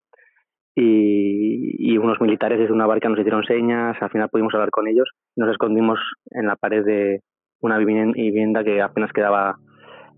y, 0.75 1.99
unos 1.99 2.21
militares 2.21 2.59
desde 2.59 2.73
una 2.73 2.87
barca 2.87 3.09
nos 3.09 3.19
hicieron 3.19 3.45
señas, 3.45 3.97
al 4.01 4.11
final 4.11 4.29
pudimos 4.29 4.55
hablar 4.55 4.71
con 4.71 4.89
ellos 4.89 5.09
nos 5.37 5.51
escondimos 5.51 5.99
en 6.31 6.47
la 6.47 6.57
pared 6.57 6.85
de 6.85 7.21
una 7.61 7.79
vivienda 7.79 8.65
que 8.65 8.83
apenas 8.83 9.13
quedaba 9.13 9.57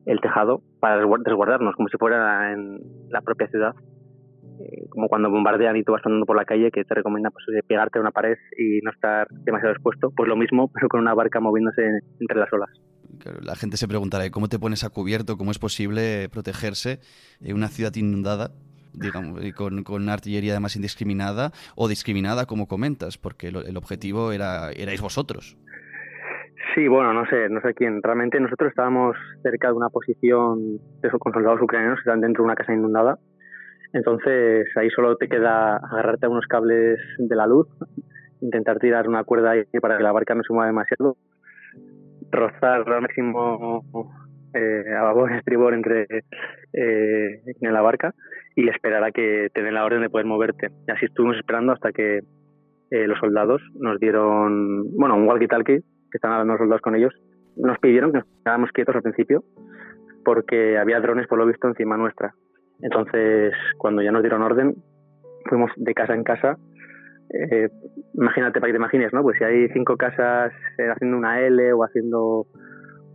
el 0.07 0.21
tejado 0.21 0.63
para 0.81 0.97
resguardarnos, 0.97 1.75
como 1.77 1.89
si 1.89 1.97
fuera 1.99 2.53
en 2.53 2.79
la 3.11 3.21
propia 3.21 3.49
ciudad. 3.49 3.75
Eh, 4.61 4.87
como 4.89 5.09
cuando 5.09 5.31
bombardean 5.31 5.77
y 5.77 5.83
tú 5.83 5.93
vas 5.93 6.03
andando 6.05 6.27
por 6.27 6.37
la 6.37 6.45
calle 6.45 6.71
que 6.71 6.85
te 6.85 6.95
recomienda 6.95 7.31
pues, 7.31 7.45
pegarte 7.67 7.99
a 7.99 8.03
una 8.03 8.13
pared 8.13 8.37
y 8.57 8.81
no 8.83 8.91
estar 8.91 9.27
demasiado 9.31 9.73
expuesto, 9.73 10.11
pues 10.17 10.29
lo 10.29 10.37
mismo, 10.37 10.71
pero 10.75 10.89
con 10.89 11.01
una 11.01 11.15
barca 11.15 11.41
moviéndose 11.41 11.83
entre 12.21 12.39
las 12.39 12.53
olas 12.53 12.71
la 13.43 13.57
gente 13.57 13.77
se 13.77 13.89
preguntará, 13.89 14.29
¿cómo 14.31 14.49
te 14.49 14.59
pones 14.59 14.85
a 14.85 14.91
cubierto? 14.91 15.37
¿Cómo 15.37 15.51
es 15.51 15.59
posible 15.59 16.29
protegerse 16.31 17.01
en 17.41 17.57
una 17.57 17.69
ciudad 17.69 17.95
inundada? 17.95 18.51
digamos, 18.95 19.41
con, 19.55 19.83
con 19.83 20.09
artillería 20.09 20.53
además 20.53 20.77
indiscriminada 20.77 21.51
o 21.77 21.89
discriminada, 21.89 22.47
como 22.47 22.69
comentas, 22.69 23.19
porque 23.19 23.49
el, 23.49 23.77
objetivo 23.77 24.33
era 24.33 24.71
erais 24.71 25.01
vosotros. 25.01 25.57
Sí, 26.75 26.89
bueno, 26.89 27.13
no 27.13 27.27
sé, 27.27 27.49
no 27.51 27.61
sé 27.61 27.75
quién. 27.75 28.03
Realmente 28.03 28.41
nosotros 28.41 28.71
estábamos 28.71 29.17
cerca 29.43 29.69
de 29.69 29.75
una 29.75 29.91
posición 29.91 30.79
de 31.03 31.11
con 31.11 31.33
soldados 31.33 31.61
ucranianos 31.61 31.99
que 31.99 32.09
están 32.09 32.21
dentro 32.21 32.43
de 32.43 32.47
una 32.47 32.57
casa 32.57 32.73
inundada. 32.73 33.19
Entonces 33.93 34.67
ahí 34.77 34.91
solo 34.91 35.17
te 35.17 35.29
queda 35.29 35.77
agarrarte 35.77 36.27
a 36.27 36.29
unos 36.29 36.47
cables 36.47 36.99
de 37.19 37.37
la 37.37 37.47
luz, 37.47 37.69
intentar 38.41 38.79
tirar 38.79 39.09
una 39.09 39.23
cuerda 39.23 39.53
ahí 39.53 39.65
para 39.81 39.97
que 39.97 40.03
la 40.03 40.11
barca 40.11 40.35
no 40.35 40.43
se 40.43 40.53
mueva 40.53 40.67
demasiado 40.67 41.17
rozar 42.35 42.85
al 42.87 43.03
máximo 43.03 43.83
eh, 44.55 44.95
a 44.97 45.03
babor 45.03 45.33
estribor 45.33 45.75
entre 45.75 46.07
eh, 46.73 47.43
en 47.61 47.73
la 47.73 47.83
barca 47.83 48.15
y 48.55 48.69
esperar 48.69 49.03
a 49.05 49.11
que 49.11 49.49
te 49.53 49.63
den 49.63 49.75
la 49.75 49.85
orden 49.85 50.03
de 50.03 50.11
poder 50.11 50.27
moverte. 50.27 50.69
Y 50.87 50.91
así 50.91 51.07
estuvimos 51.07 51.37
esperando 51.37 51.73
hasta 51.73 51.93
que 51.93 52.21
eh, 52.91 53.07
los 53.07 53.19
soldados 53.19 53.63
nos 53.75 53.99
dieron, 53.99 54.97
bueno, 54.97 55.17
un 55.17 55.27
walkie-talkie, 55.27 55.81
que 55.83 56.17
estaban 56.17 56.35
hablando 56.35 56.53
los 56.55 56.61
soldados 56.61 56.83
con 56.83 56.95
ellos, 56.95 57.13
nos 57.57 57.79
pidieron 57.79 58.13
que 58.13 58.19
nos 58.19 58.27
quedáramos 58.27 58.71
quietos 58.73 58.95
al 58.97 59.03
principio 59.03 59.43
porque 60.25 60.79
había 60.79 61.01
drones 61.01 61.27
por 61.27 61.39
lo 61.39 61.47
visto 61.47 61.69
encima 61.69 61.97
nuestra. 61.97 62.35
Entonces, 62.81 63.53
cuando 63.79 64.03
ya 64.03 64.11
nos 64.11 64.23
dieron 64.23 64.43
orden, 64.43 64.75
fuimos 65.49 65.71
de 65.77 65.95
casa 65.95 66.15
en 66.15 66.25
casa. 66.25 66.57
Eh, 67.35 67.69
imagínate, 68.15 68.61
para 68.61 68.69
que 68.69 68.75
te 68.75 68.79
imagines, 68.79 69.13
¿no? 69.13 69.23
Pues 69.23 69.37
si 69.39 69.45
hay 69.45 69.69
cinco 69.71 69.97
casas 69.97 70.53
eh, 70.79 70.89
haciendo 70.89 71.17
una 71.17 71.41
L 71.41 71.73
o 71.73 71.85
haciendo 71.85 72.47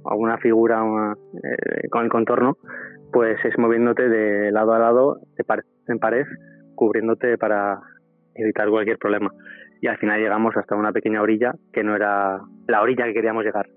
alguna 0.06 0.38
figura 0.40 0.84
eh, 0.84 1.88
con 1.90 2.04
el 2.04 2.10
contorno, 2.10 2.58
pues 3.14 3.38
es 3.46 3.58
moviéndote 3.58 4.10
de 4.10 4.52
lado 4.52 4.74
a 4.74 4.80
lado, 4.80 5.20
de 5.38 5.44
pared 5.44 5.64
en 5.88 6.00
pared, 6.00 6.26
cubriéndote 6.76 7.38
para 7.38 7.80
evitar 8.36 8.70
cualquier 8.70 8.98
problema. 8.98 9.32
Y 9.82 9.88
al 9.88 9.98
final 9.98 10.20
llegamos 10.20 10.56
hasta 10.58 10.76
una 10.76 10.92
pequeña 10.92 11.22
orilla 11.22 11.54
que 11.72 11.84
no 11.84 11.96
era 11.96 12.42
la 12.68 12.82
orilla 12.82 13.06
que 13.06 13.14
queríamos 13.14 13.46
llegar. 13.46 13.68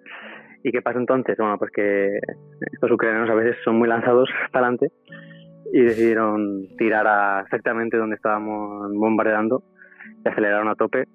¿Y 0.64 0.72
qué 0.72 0.83
pasa 0.83 0.98
entonces? 0.98 1.37
Bueno, 1.38 1.57
pues 1.59 1.70
que 1.72 2.18
estos 2.72 2.90
ucranianos 2.90 3.31
a 3.31 3.35
veces 3.35 3.57
son 3.64 3.76
muy 3.76 3.88
lanzados 3.88 4.28
para 4.52 4.66
adelante 4.66 4.88
y 5.72 5.83
decidieron 5.83 6.66
tirar 6.76 7.07
a 7.07 7.40
exactamente 7.42 7.96
donde 7.96 8.16
estábamos 8.16 8.92
bombardeando 8.94 9.62
aceleraron 10.24 10.68
a 10.68 10.74
tope 10.74 11.08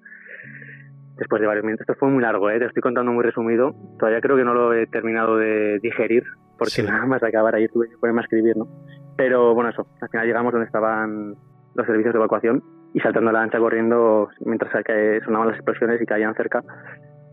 después 1.16 1.40
de 1.40 1.46
varios 1.46 1.64
minutos. 1.64 1.86
Esto 1.88 1.98
fue 1.98 2.08
muy 2.08 2.22
largo, 2.22 2.48
¿eh? 2.50 2.58
te 2.58 2.66
estoy 2.66 2.82
contando 2.82 3.12
muy 3.12 3.24
resumido. 3.24 3.74
Todavía 3.98 4.20
creo 4.20 4.36
que 4.36 4.44
no 4.44 4.54
lo 4.54 4.72
he 4.72 4.86
terminado 4.86 5.36
de 5.36 5.78
digerir 5.80 6.24
porque 6.58 6.82
nada 6.82 7.06
más 7.06 7.22
acabar 7.22 7.54
ahí 7.54 7.68
tuve 7.68 7.88
que 7.88 7.96
ponerme 7.98 8.20
a 8.20 8.24
escribir, 8.24 8.56
¿no? 8.56 8.66
Pero 9.16 9.54
bueno, 9.54 9.70
eso, 9.70 9.86
al 10.00 10.08
final 10.08 10.26
llegamos 10.26 10.52
donde 10.52 10.66
estaban 10.66 11.34
los 11.74 11.86
servicios 11.86 12.12
de 12.12 12.18
evacuación 12.18 12.62
y 12.94 13.00
saltando 13.00 13.30
la 13.30 13.40
lancha 13.40 13.58
corriendo 13.58 14.28
mientras 14.44 14.72
sonaban 15.24 15.48
las 15.48 15.56
explosiones 15.56 16.00
y 16.00 16.06
caían 16.06 16.34
cerca, 16.34 16.62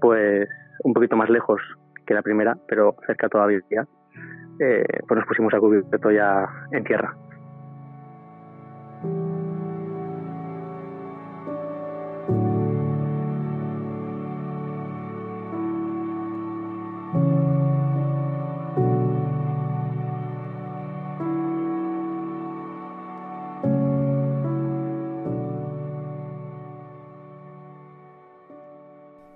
pues 0.01 0.47
un 0.83 0.93
poquito 0.93 1.15
más 1.15 1.29
lejos 1.29 1.61
que 2.05 2.13
la 2.13 2.21
primera, 2.21 2.55
pero 2.67 2.95
cerca 3.07 3.29
todavía, 3.29 3.59
eh, 4.59 4.85
pues 5.07 5.17
nos 5.17 5.27
pusimos 5.27 5.53
a 5.53 5.59
cubierto 5.59 6.11
ya 6.11 6.47
en 6.71 6.83
tierra. 6.83 7.15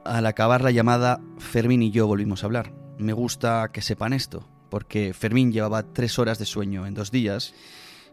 Al 0.10 0.26
acabar 0.26 0.64
la 0.64 0.72
llamada, 0.72 1.22
Fermín 1.38 1.84
y 1.84 1.92
yo 1.92 2.08
volvimos 2.08 2.42
a 2.42 2.48
hablar. 2.48 2.74
Me 2.98 3.14
gusta 3.14 3.70
que 3.72 3.84
sepan 3.84 4.12
esto, 4.12 4.44
porque 4.72 5.14
Fermín 5.14 5.52
llevaba 5.52 5.84
tres 5.84 6.18
horas 6.18 6.40
de 6.40 6.48
sueño 6.48 6.88
en 6.88 6.96
dos 6.96 7.12
días. 7.12 7.54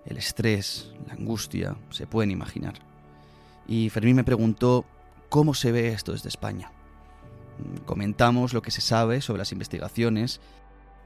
El 0.04 0.18
estrés, 0.18 0.92
la 1.06 1.14
angustia, 1.14 1.74
se 1.88 2.06
pueden 2.06 2.30
imaginar. 2.30 2.74
Y 3.66 3.88
Fermín 3.88 4.14
me 4.14 4.24
preguntó 4.24 4.85
cómo 5.30 5.54
se 5.54 5.72
ve 5.72 5.88
esto 5.88 6.12
desde 6.12 6.28
España. 6.28 6.70
Comentamos 7.87 8.52
lo 8.52 8.61
que 8.61 8.72
se 8.72 8.82
sabe 8.82 9.22
sobre 9.22 9.38
las 9.38 9.52
investigaciones 9.52 10.42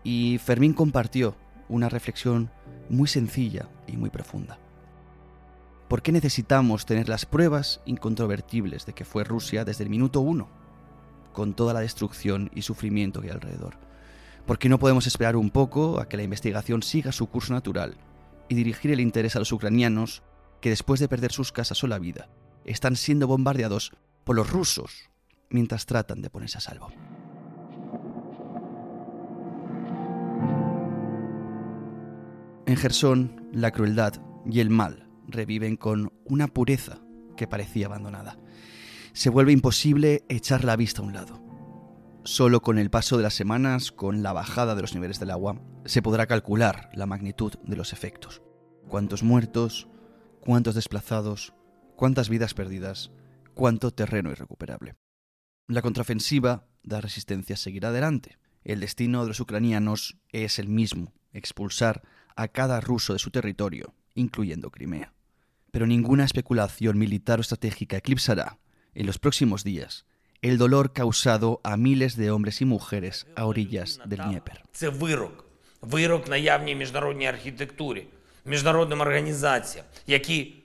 y 0.03 0.39
Fermín 0.39 0.73
compartió 0.73 1.37
una 1.69 1.89
reflexión 1.89 2.51
muy 2.89 3.07
sencilla 3.07 3.69
y 3.87 3.97
muy 3.97 4.11
profunda. 4.11 4.59
¿Por 5.87 6.03
qué 6.03 6.11
necesitamos 6.11 6.85
tener 6.85 7.09
las 7.09 7.27
pruebas 7.27 7.81
incontrovertibles 7.87 8.87
de 8.87 8.93
que 8.93 9.05
fue 9.05 9.23
Rusia 9.23 9.65
desde 9.65 9.85
el 9.85 9.91
minuto 9.91 10.21
uno? 10.21 10.59
Con 11.33 11.55
toda 11.55 11.75
la 11.75 11.81
destrucción 11.81 12.51
y 12.55 12.63
sufrimiento 12.63 13.21
que 13.21 13.29
hay 13.29 13.35
alrededor. 13.35 13.79
¿Por 14.47 14.59
qué 14.59 14.69
no 14.69 14.79
podemos 14.79 15.07
esperar 15.07 15.37
un 15.37 15.51
poco 15.51 16.01
a 16.01 16.09
que 16.09 16.17
la 16.17 16.23
investigación 16.23 16.83
siga 16.83 17.13
su 17.13 17.27
curso 17.29 17.53
natural 17.53 17.97
y 18.49 18.55
dirigir 18.55 18.91
el 18.91 19.01
interés 19.01 19.37
a 19.37 19.39
los 19.39 19.53
ucranianos 19.53 20.23
que 20.61 20.71
después 20.71 21.01
de 21.01 21.09
perder 21.09 21.33
sus 21.33 21.53
casas 21.53 21.83
o 21.85 21.87
la 21.87 21.99
vida 21.99 22.29
están 22.65 22.97
siendo 22.97 23.27
bombardeados 23.27 23.93
por 24.25 24.37
los 24.37 24.51
rusos 24.51 25.11
mientras 25.51 25.87
tratan 25.87 26.23
de 26.23 26.31
ponerse 26.31 26.59
a 26.59 26.61
salvo? 26.61 26.89
En 32.67 32.77
Gerson, 32.77 33.49
la 33.53 33.73
crueldad 33.73 34.15
y 34.47 34.61
el 34.61 34.71
mal 34.71 35.09
reviven 35.27 35.77
con 35.77 36.13
una 36.25 36.47
pureza 36.47 36.99
que 37.37 37.47
parecía 37.47 37.87
abandonada 37.87 38.37
se 39.13 39.31
vuelve 39.31 39.53
imposible 39.53 40.25
echar 40.29 40.65
la 40.65 40.77
vista 40.77 41.03
a 41.03 41.05
un 41.05 41.13
lado. 41.13 41.43
Solo 42.25 42.61
con 42.61 42.79
el 42.79 42.91
paso 42.91 43.17
de 43.17 43.23
las 43.23 43.35
semanas, 43.35 43.93
con 43.93 44.23
la 44.23 44.33
bajada 44.33 44.75
de 44.75 44.83
los 44.83 44.95
niveles 44.95 45.19
del 45.19 45.31
agua, 45.31 45.61
se 45.85 46.03
podrá 46.03 46.27
calcular 46.27 46.91
la 46.93 47.07
magnitud 47.07 47.55
de 47.65 47.77
los 47.77 47.93
efectos. 47.93 48.43
Cuántos 48.89 49.23
muertos, 49.23 49.89
cuántos 50.41 50.75
desplazados, 50.75 51.55
cuántas 51.97 52.29
vidas 52.29 52.55
perdidas, 52.55 53.11
cuánto 53.55 53.91
terreno 53.91 54.31
irrecuperable. 54.31 54.97
La 55.67 55.83
contraofensiva 55.83 56.67
de 56.83 57.01
resistencia 57.01 57.57
seguirá 57.57 57.89
adelante. 57.89 58.39
El 58.65 58.81
destino 58.81 59.23
de 59.23 59.29
los 59.29 59.41
ucranianos 59.41 60.19
es 60.31 60.59
el 60.59 60.69
mismo, 60.69 61.15
expulsar 61.33 62.03
a 62.37 62.49
cada 62.49 62.81
ruso 62.81 63.13
de 63.13 63.19
su 63.19 63.31
territorio, 63.31 63.95
incluyendo 64.15 64.71
Crimea. 64.71 65.15
Pero 65.71 65.87
ninguna 65.87 66.25
especulación 66.25 66.99
militar 66.99 67.39
o 67.39 67.43
estratégica 67.43 67.97
eclipsará 67.97 68.59
en 68.95 69.07
los 69.07 69.19
próximos 69.19 69.65
días 69.65 70.07
el 70.43 70.57
dolor 70.59 70.93
causado 70.93 71.61
a 71.65 71.77
miles 71.77 72.17
de 72.17 72.31
hombres 72.31 72.61
y 72.61 72.65
mujeres 72.65 73.27
a 73.37 73.45
orillas 73.45 74.01
del 74.07 74.21
Dnieper. 74.21 74.63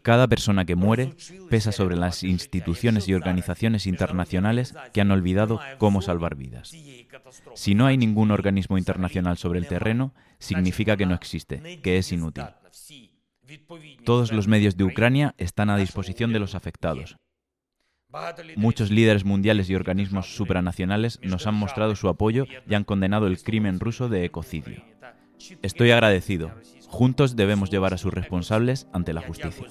Cada 0.01 0.27
persona 0.27 0.65
que 0.65 0.75
muere 0.75 1.13
pesa 1.49 1.71
sobre 1.73 1.97
las 1.97 2.23
instituciones 2.23 3.07
y 3.09 3.13
organizaciones 3.13 3.85
internacionales 3.85 4.73
que 4.93 5.01
han 5.01 5.11
olvidado 5.11 5.59
cómo 5.77 6.01
salvar 6.01 6.35
vidas. 6.35 6.71
Si 7.53 7.75
no 7.75 7.85
hay 7.85 7.97
ningún 7.97 8.31
organismo 8.31 8.77
internacional 8.77 9.37
sobre 9.37 9.59
el 9.59 9.67
terreno, 9.67 10.13
significa 10.39 10.95
que 10.95 11.05
no 11.05 11.15
existe, 11.15 11.81
que 11.81 11.97
es 11.97 12.11
inútil. 12.13 12.45
Todos 14.05 14.31
los 14.31 14.47
medios 14.47 14.77
de 14.77 14.85
Ucrania 14.85 15.35
están 15.37 15.69
a 15.69 15.77
disposición 15.77 16.31
de 16.33 16.39
los 16.39 16.55
afectados. 16.55 17.17
Muchos 18.55 18.91
líderes 18.91 19.25
mundiales 19.25 19.69
y 19.69 19.75
organismos 19.75 20.35
supranacionales 20.35 21.19
nos 21.21 21.47
han 21.47 21.55
mostrado 21.55 21.95
su 21.95 22.07
apoyo 22.07 22.45
y 22.67 22.73
han 22.73 22.83
condenado 22.83 23.27
el 23.27 23.41
crimen 23.41 23.79
ruso 23.79 24.09
de 24.09 24.25
ecocidio. 24.25 24.83
Estoy 25.61 25.91
agradecido. 25.91 26.51
Juntos 26.87 27.35
debemos 27.35 27.69
llevar 27.69 27.93
a 27.93 27.97
sus 27.97 28.13
responsables 28.13 28.87
ante 28.93 29.13
la 29.13 29.21
justicia. 29.21 29.65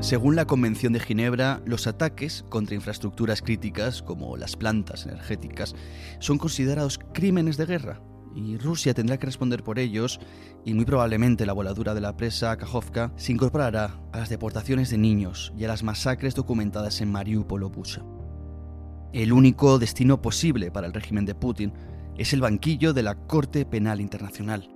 Según 0.00 0.36
la 0.36 0.44
Convención 0.44 0.92
de 0.92 1.00
Ginebra, 1.00 1.62
los 1.64 1.86
ataques 1.86 2.44
contra 2.48 2.74
infraestructuras 2.74 3.40
críticas 3.40 4.02
como 4.02 4.36
las 4.36 4.56
plantas 4.56 5.06
energéticas 5.06 5.74
son 6.18 6.38
considerados 6.38 6.98
crímenes 7.12 7.56
de 7.56 7.66
guerra 7.66 8.00
y 8.36 8.58
Rusia 8.58 8.92
tendrá 8.92 9.18
que 9.18 9.26
responder 9.26 9.64
por 9.64 9.78
ellos 9.78 10.20
y 10.64 10.74
muy 10.74 10.84
probablemente 10.84 11.46
la 11.46 11.54
voladura 11.54 11.94
de 11.94 12.02
la 12.02 12.16
presa 12.16 12.56
Kajovka 12.56 13.12
se 13.16 13.32
incorporará 13.32 13.98
a 14.12 14.18
las 14.18 14.28
deportaciones 14.28 14.90
de 14.90 14.98
niños 14.98 15.54
y 15.56 15.64
a 15.64 15.68
las 15.68 15.82
masacres 15.82 16.34
documentadas 16.34 17.00
en 17.00 17.10
Mariupol 17.10 17.62
o 17.62 17.70
Bucha. 17.70 18.04
El 19.14 19.32
único 19.32 19.78
destino 19.78 20.20
posible 20.20 20.70
para 20.70 20.86
el 20.86 20.92
régimen 20.92 21.24
de 21.24 21.34
Putin 21.34 21.72
es 22.18 22.34
el 22.34 22.42
banquillo 22.42 22.92
de 22.92 23.02
la 23.02 23.14
Corte 23.14 23.64
Penal 23.64 24.02
Internacional. 24.02 24.68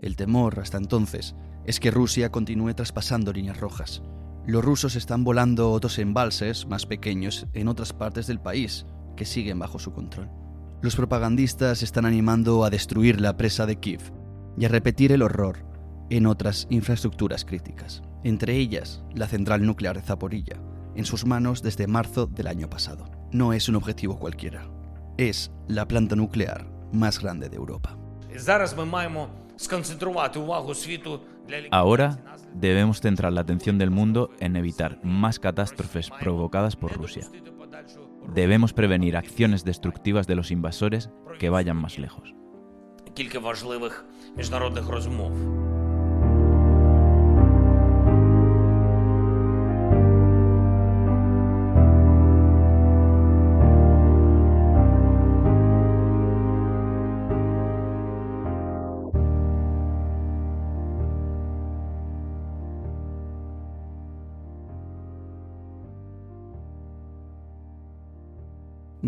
El 0.00 0.14
temor 0.14 0.60
hasta 0.60 0.78
entonces 0.78 1.34
es 1.64 1.80
que 1.80 1.90
Rusia 1.90 2.30
continúe 2.30 2.74
traspasando 2.74 3.32
líneas 3.32 3.58
rojas. 3.58 4.02
Los 4.46 4.64
rusos 4.64 4.94
están 4.94 5.24
volando 5.24 5.72
otros 5.72 5.98
embalses 5.98 6.66
más 6.68 6.86
pequeños 6.86 7.48
en 7.52 7.66
otras 7.66 7.92
partes 7.92 8.28
del 8.28 8.38
país 8.38 8.86
que 9.16 9.24
siguen 9.24 9.58
bajo 9.58 9.80
su 9.80 9.92
control. 9.92 10.45
Los 10.82 10.94
propagandistas 10.94 11.82
están 11.82 12.04
animando 12.04 12.64
a 12.64 12.70
destruir 12.70 13.20
la 13.20 13.36
presa 13.36 13.64
de 13.66 13.76
Kiev 13.76 14.00
y 14.58 14.66
a 14.66 14.68
repetir 14.68 15.10
el 15.10 15.22
horror 15.22 15.64
en 16.10 16.26
otras 16.26 16.66
infraestructuras 16.70 17.44
críticas, 17.44 18.02
entre 18.24 18.56
ellas 18.56 19.02
la 19.14 19.26
central 19.26 19.64
nuclear 19.64 19.96
de 19.96 20.02
Zaporilla, 20.02 20.56
en 20.94 21.06
sus 21.06 21.24
manos 21.24 21.62
desde 21.62 21.86
marzo 21.86 22.26
del 22.26 22.46
año 22.46 22.68
pasado. 22.68 23.10
No 23.32 23.52
es 23.52 23.68
un 23.68 23.76
objetivo 23.76 24.18
cualquiera, 24.18 24.68
es 25.16 25.50
la 25.66 25.88
planta 25.88 26.14
nuclear 26.14 26.66
más 26.92 27.20
grande 27.20 27.48
de 27.48 27.56
Europa. 27.56 27.96
Ahora 31.70 32.18
debemos 32.54 33.00
centrar 33.00 33.32
la 33.32 33.40
atención 33.40 33.78
del 33.78 33.90
mundo 33.90 34.30
en 34.40 34.56
evitar 34.56 35.02
más 35.02 35.38
catástrofes 35.38 36.10
provocadas 36.10 36.76
por 36.76 36.92
Rusia. 36.92 37.26
Debemos 38.34 38.72
prevenir 38.72 39.16
acciones 39.16 39.64
destructivas 39.64 40.26
de 40.26 40.34
los 40.34 40.50
invasores 40.50 41.10
que 41.38 41.50
vayan 41.50 41.76
más 41.76 41.98
lejos. 41.98 42.34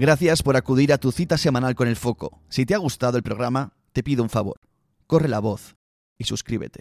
Gracias 0.01 0.45
por 0.45 0.57
acudir 0.57 0.93
a 0.93 0.99
tu 0.99 1.11
cita 1.11 1.37
semanal 1.37 1.75
con 1.75 1.89
el 1.89 1.97
foco. 1.97 2.41
Si 2.49 2.65
te 2.65 2.73
ha 2.73 2.79
gustado 2.79 3.17
el 3.17 3.25
programa, 3.25 3.73
te 3.93 4.05
pido 4.05 4.23
un 4.23 4.31
favor. 4.31 4.61
Corre 5.09 5.27
la 5.27 5.41
voz 5.41 5.75
y 6.17 6.23
suscríbete. 6.23 6.77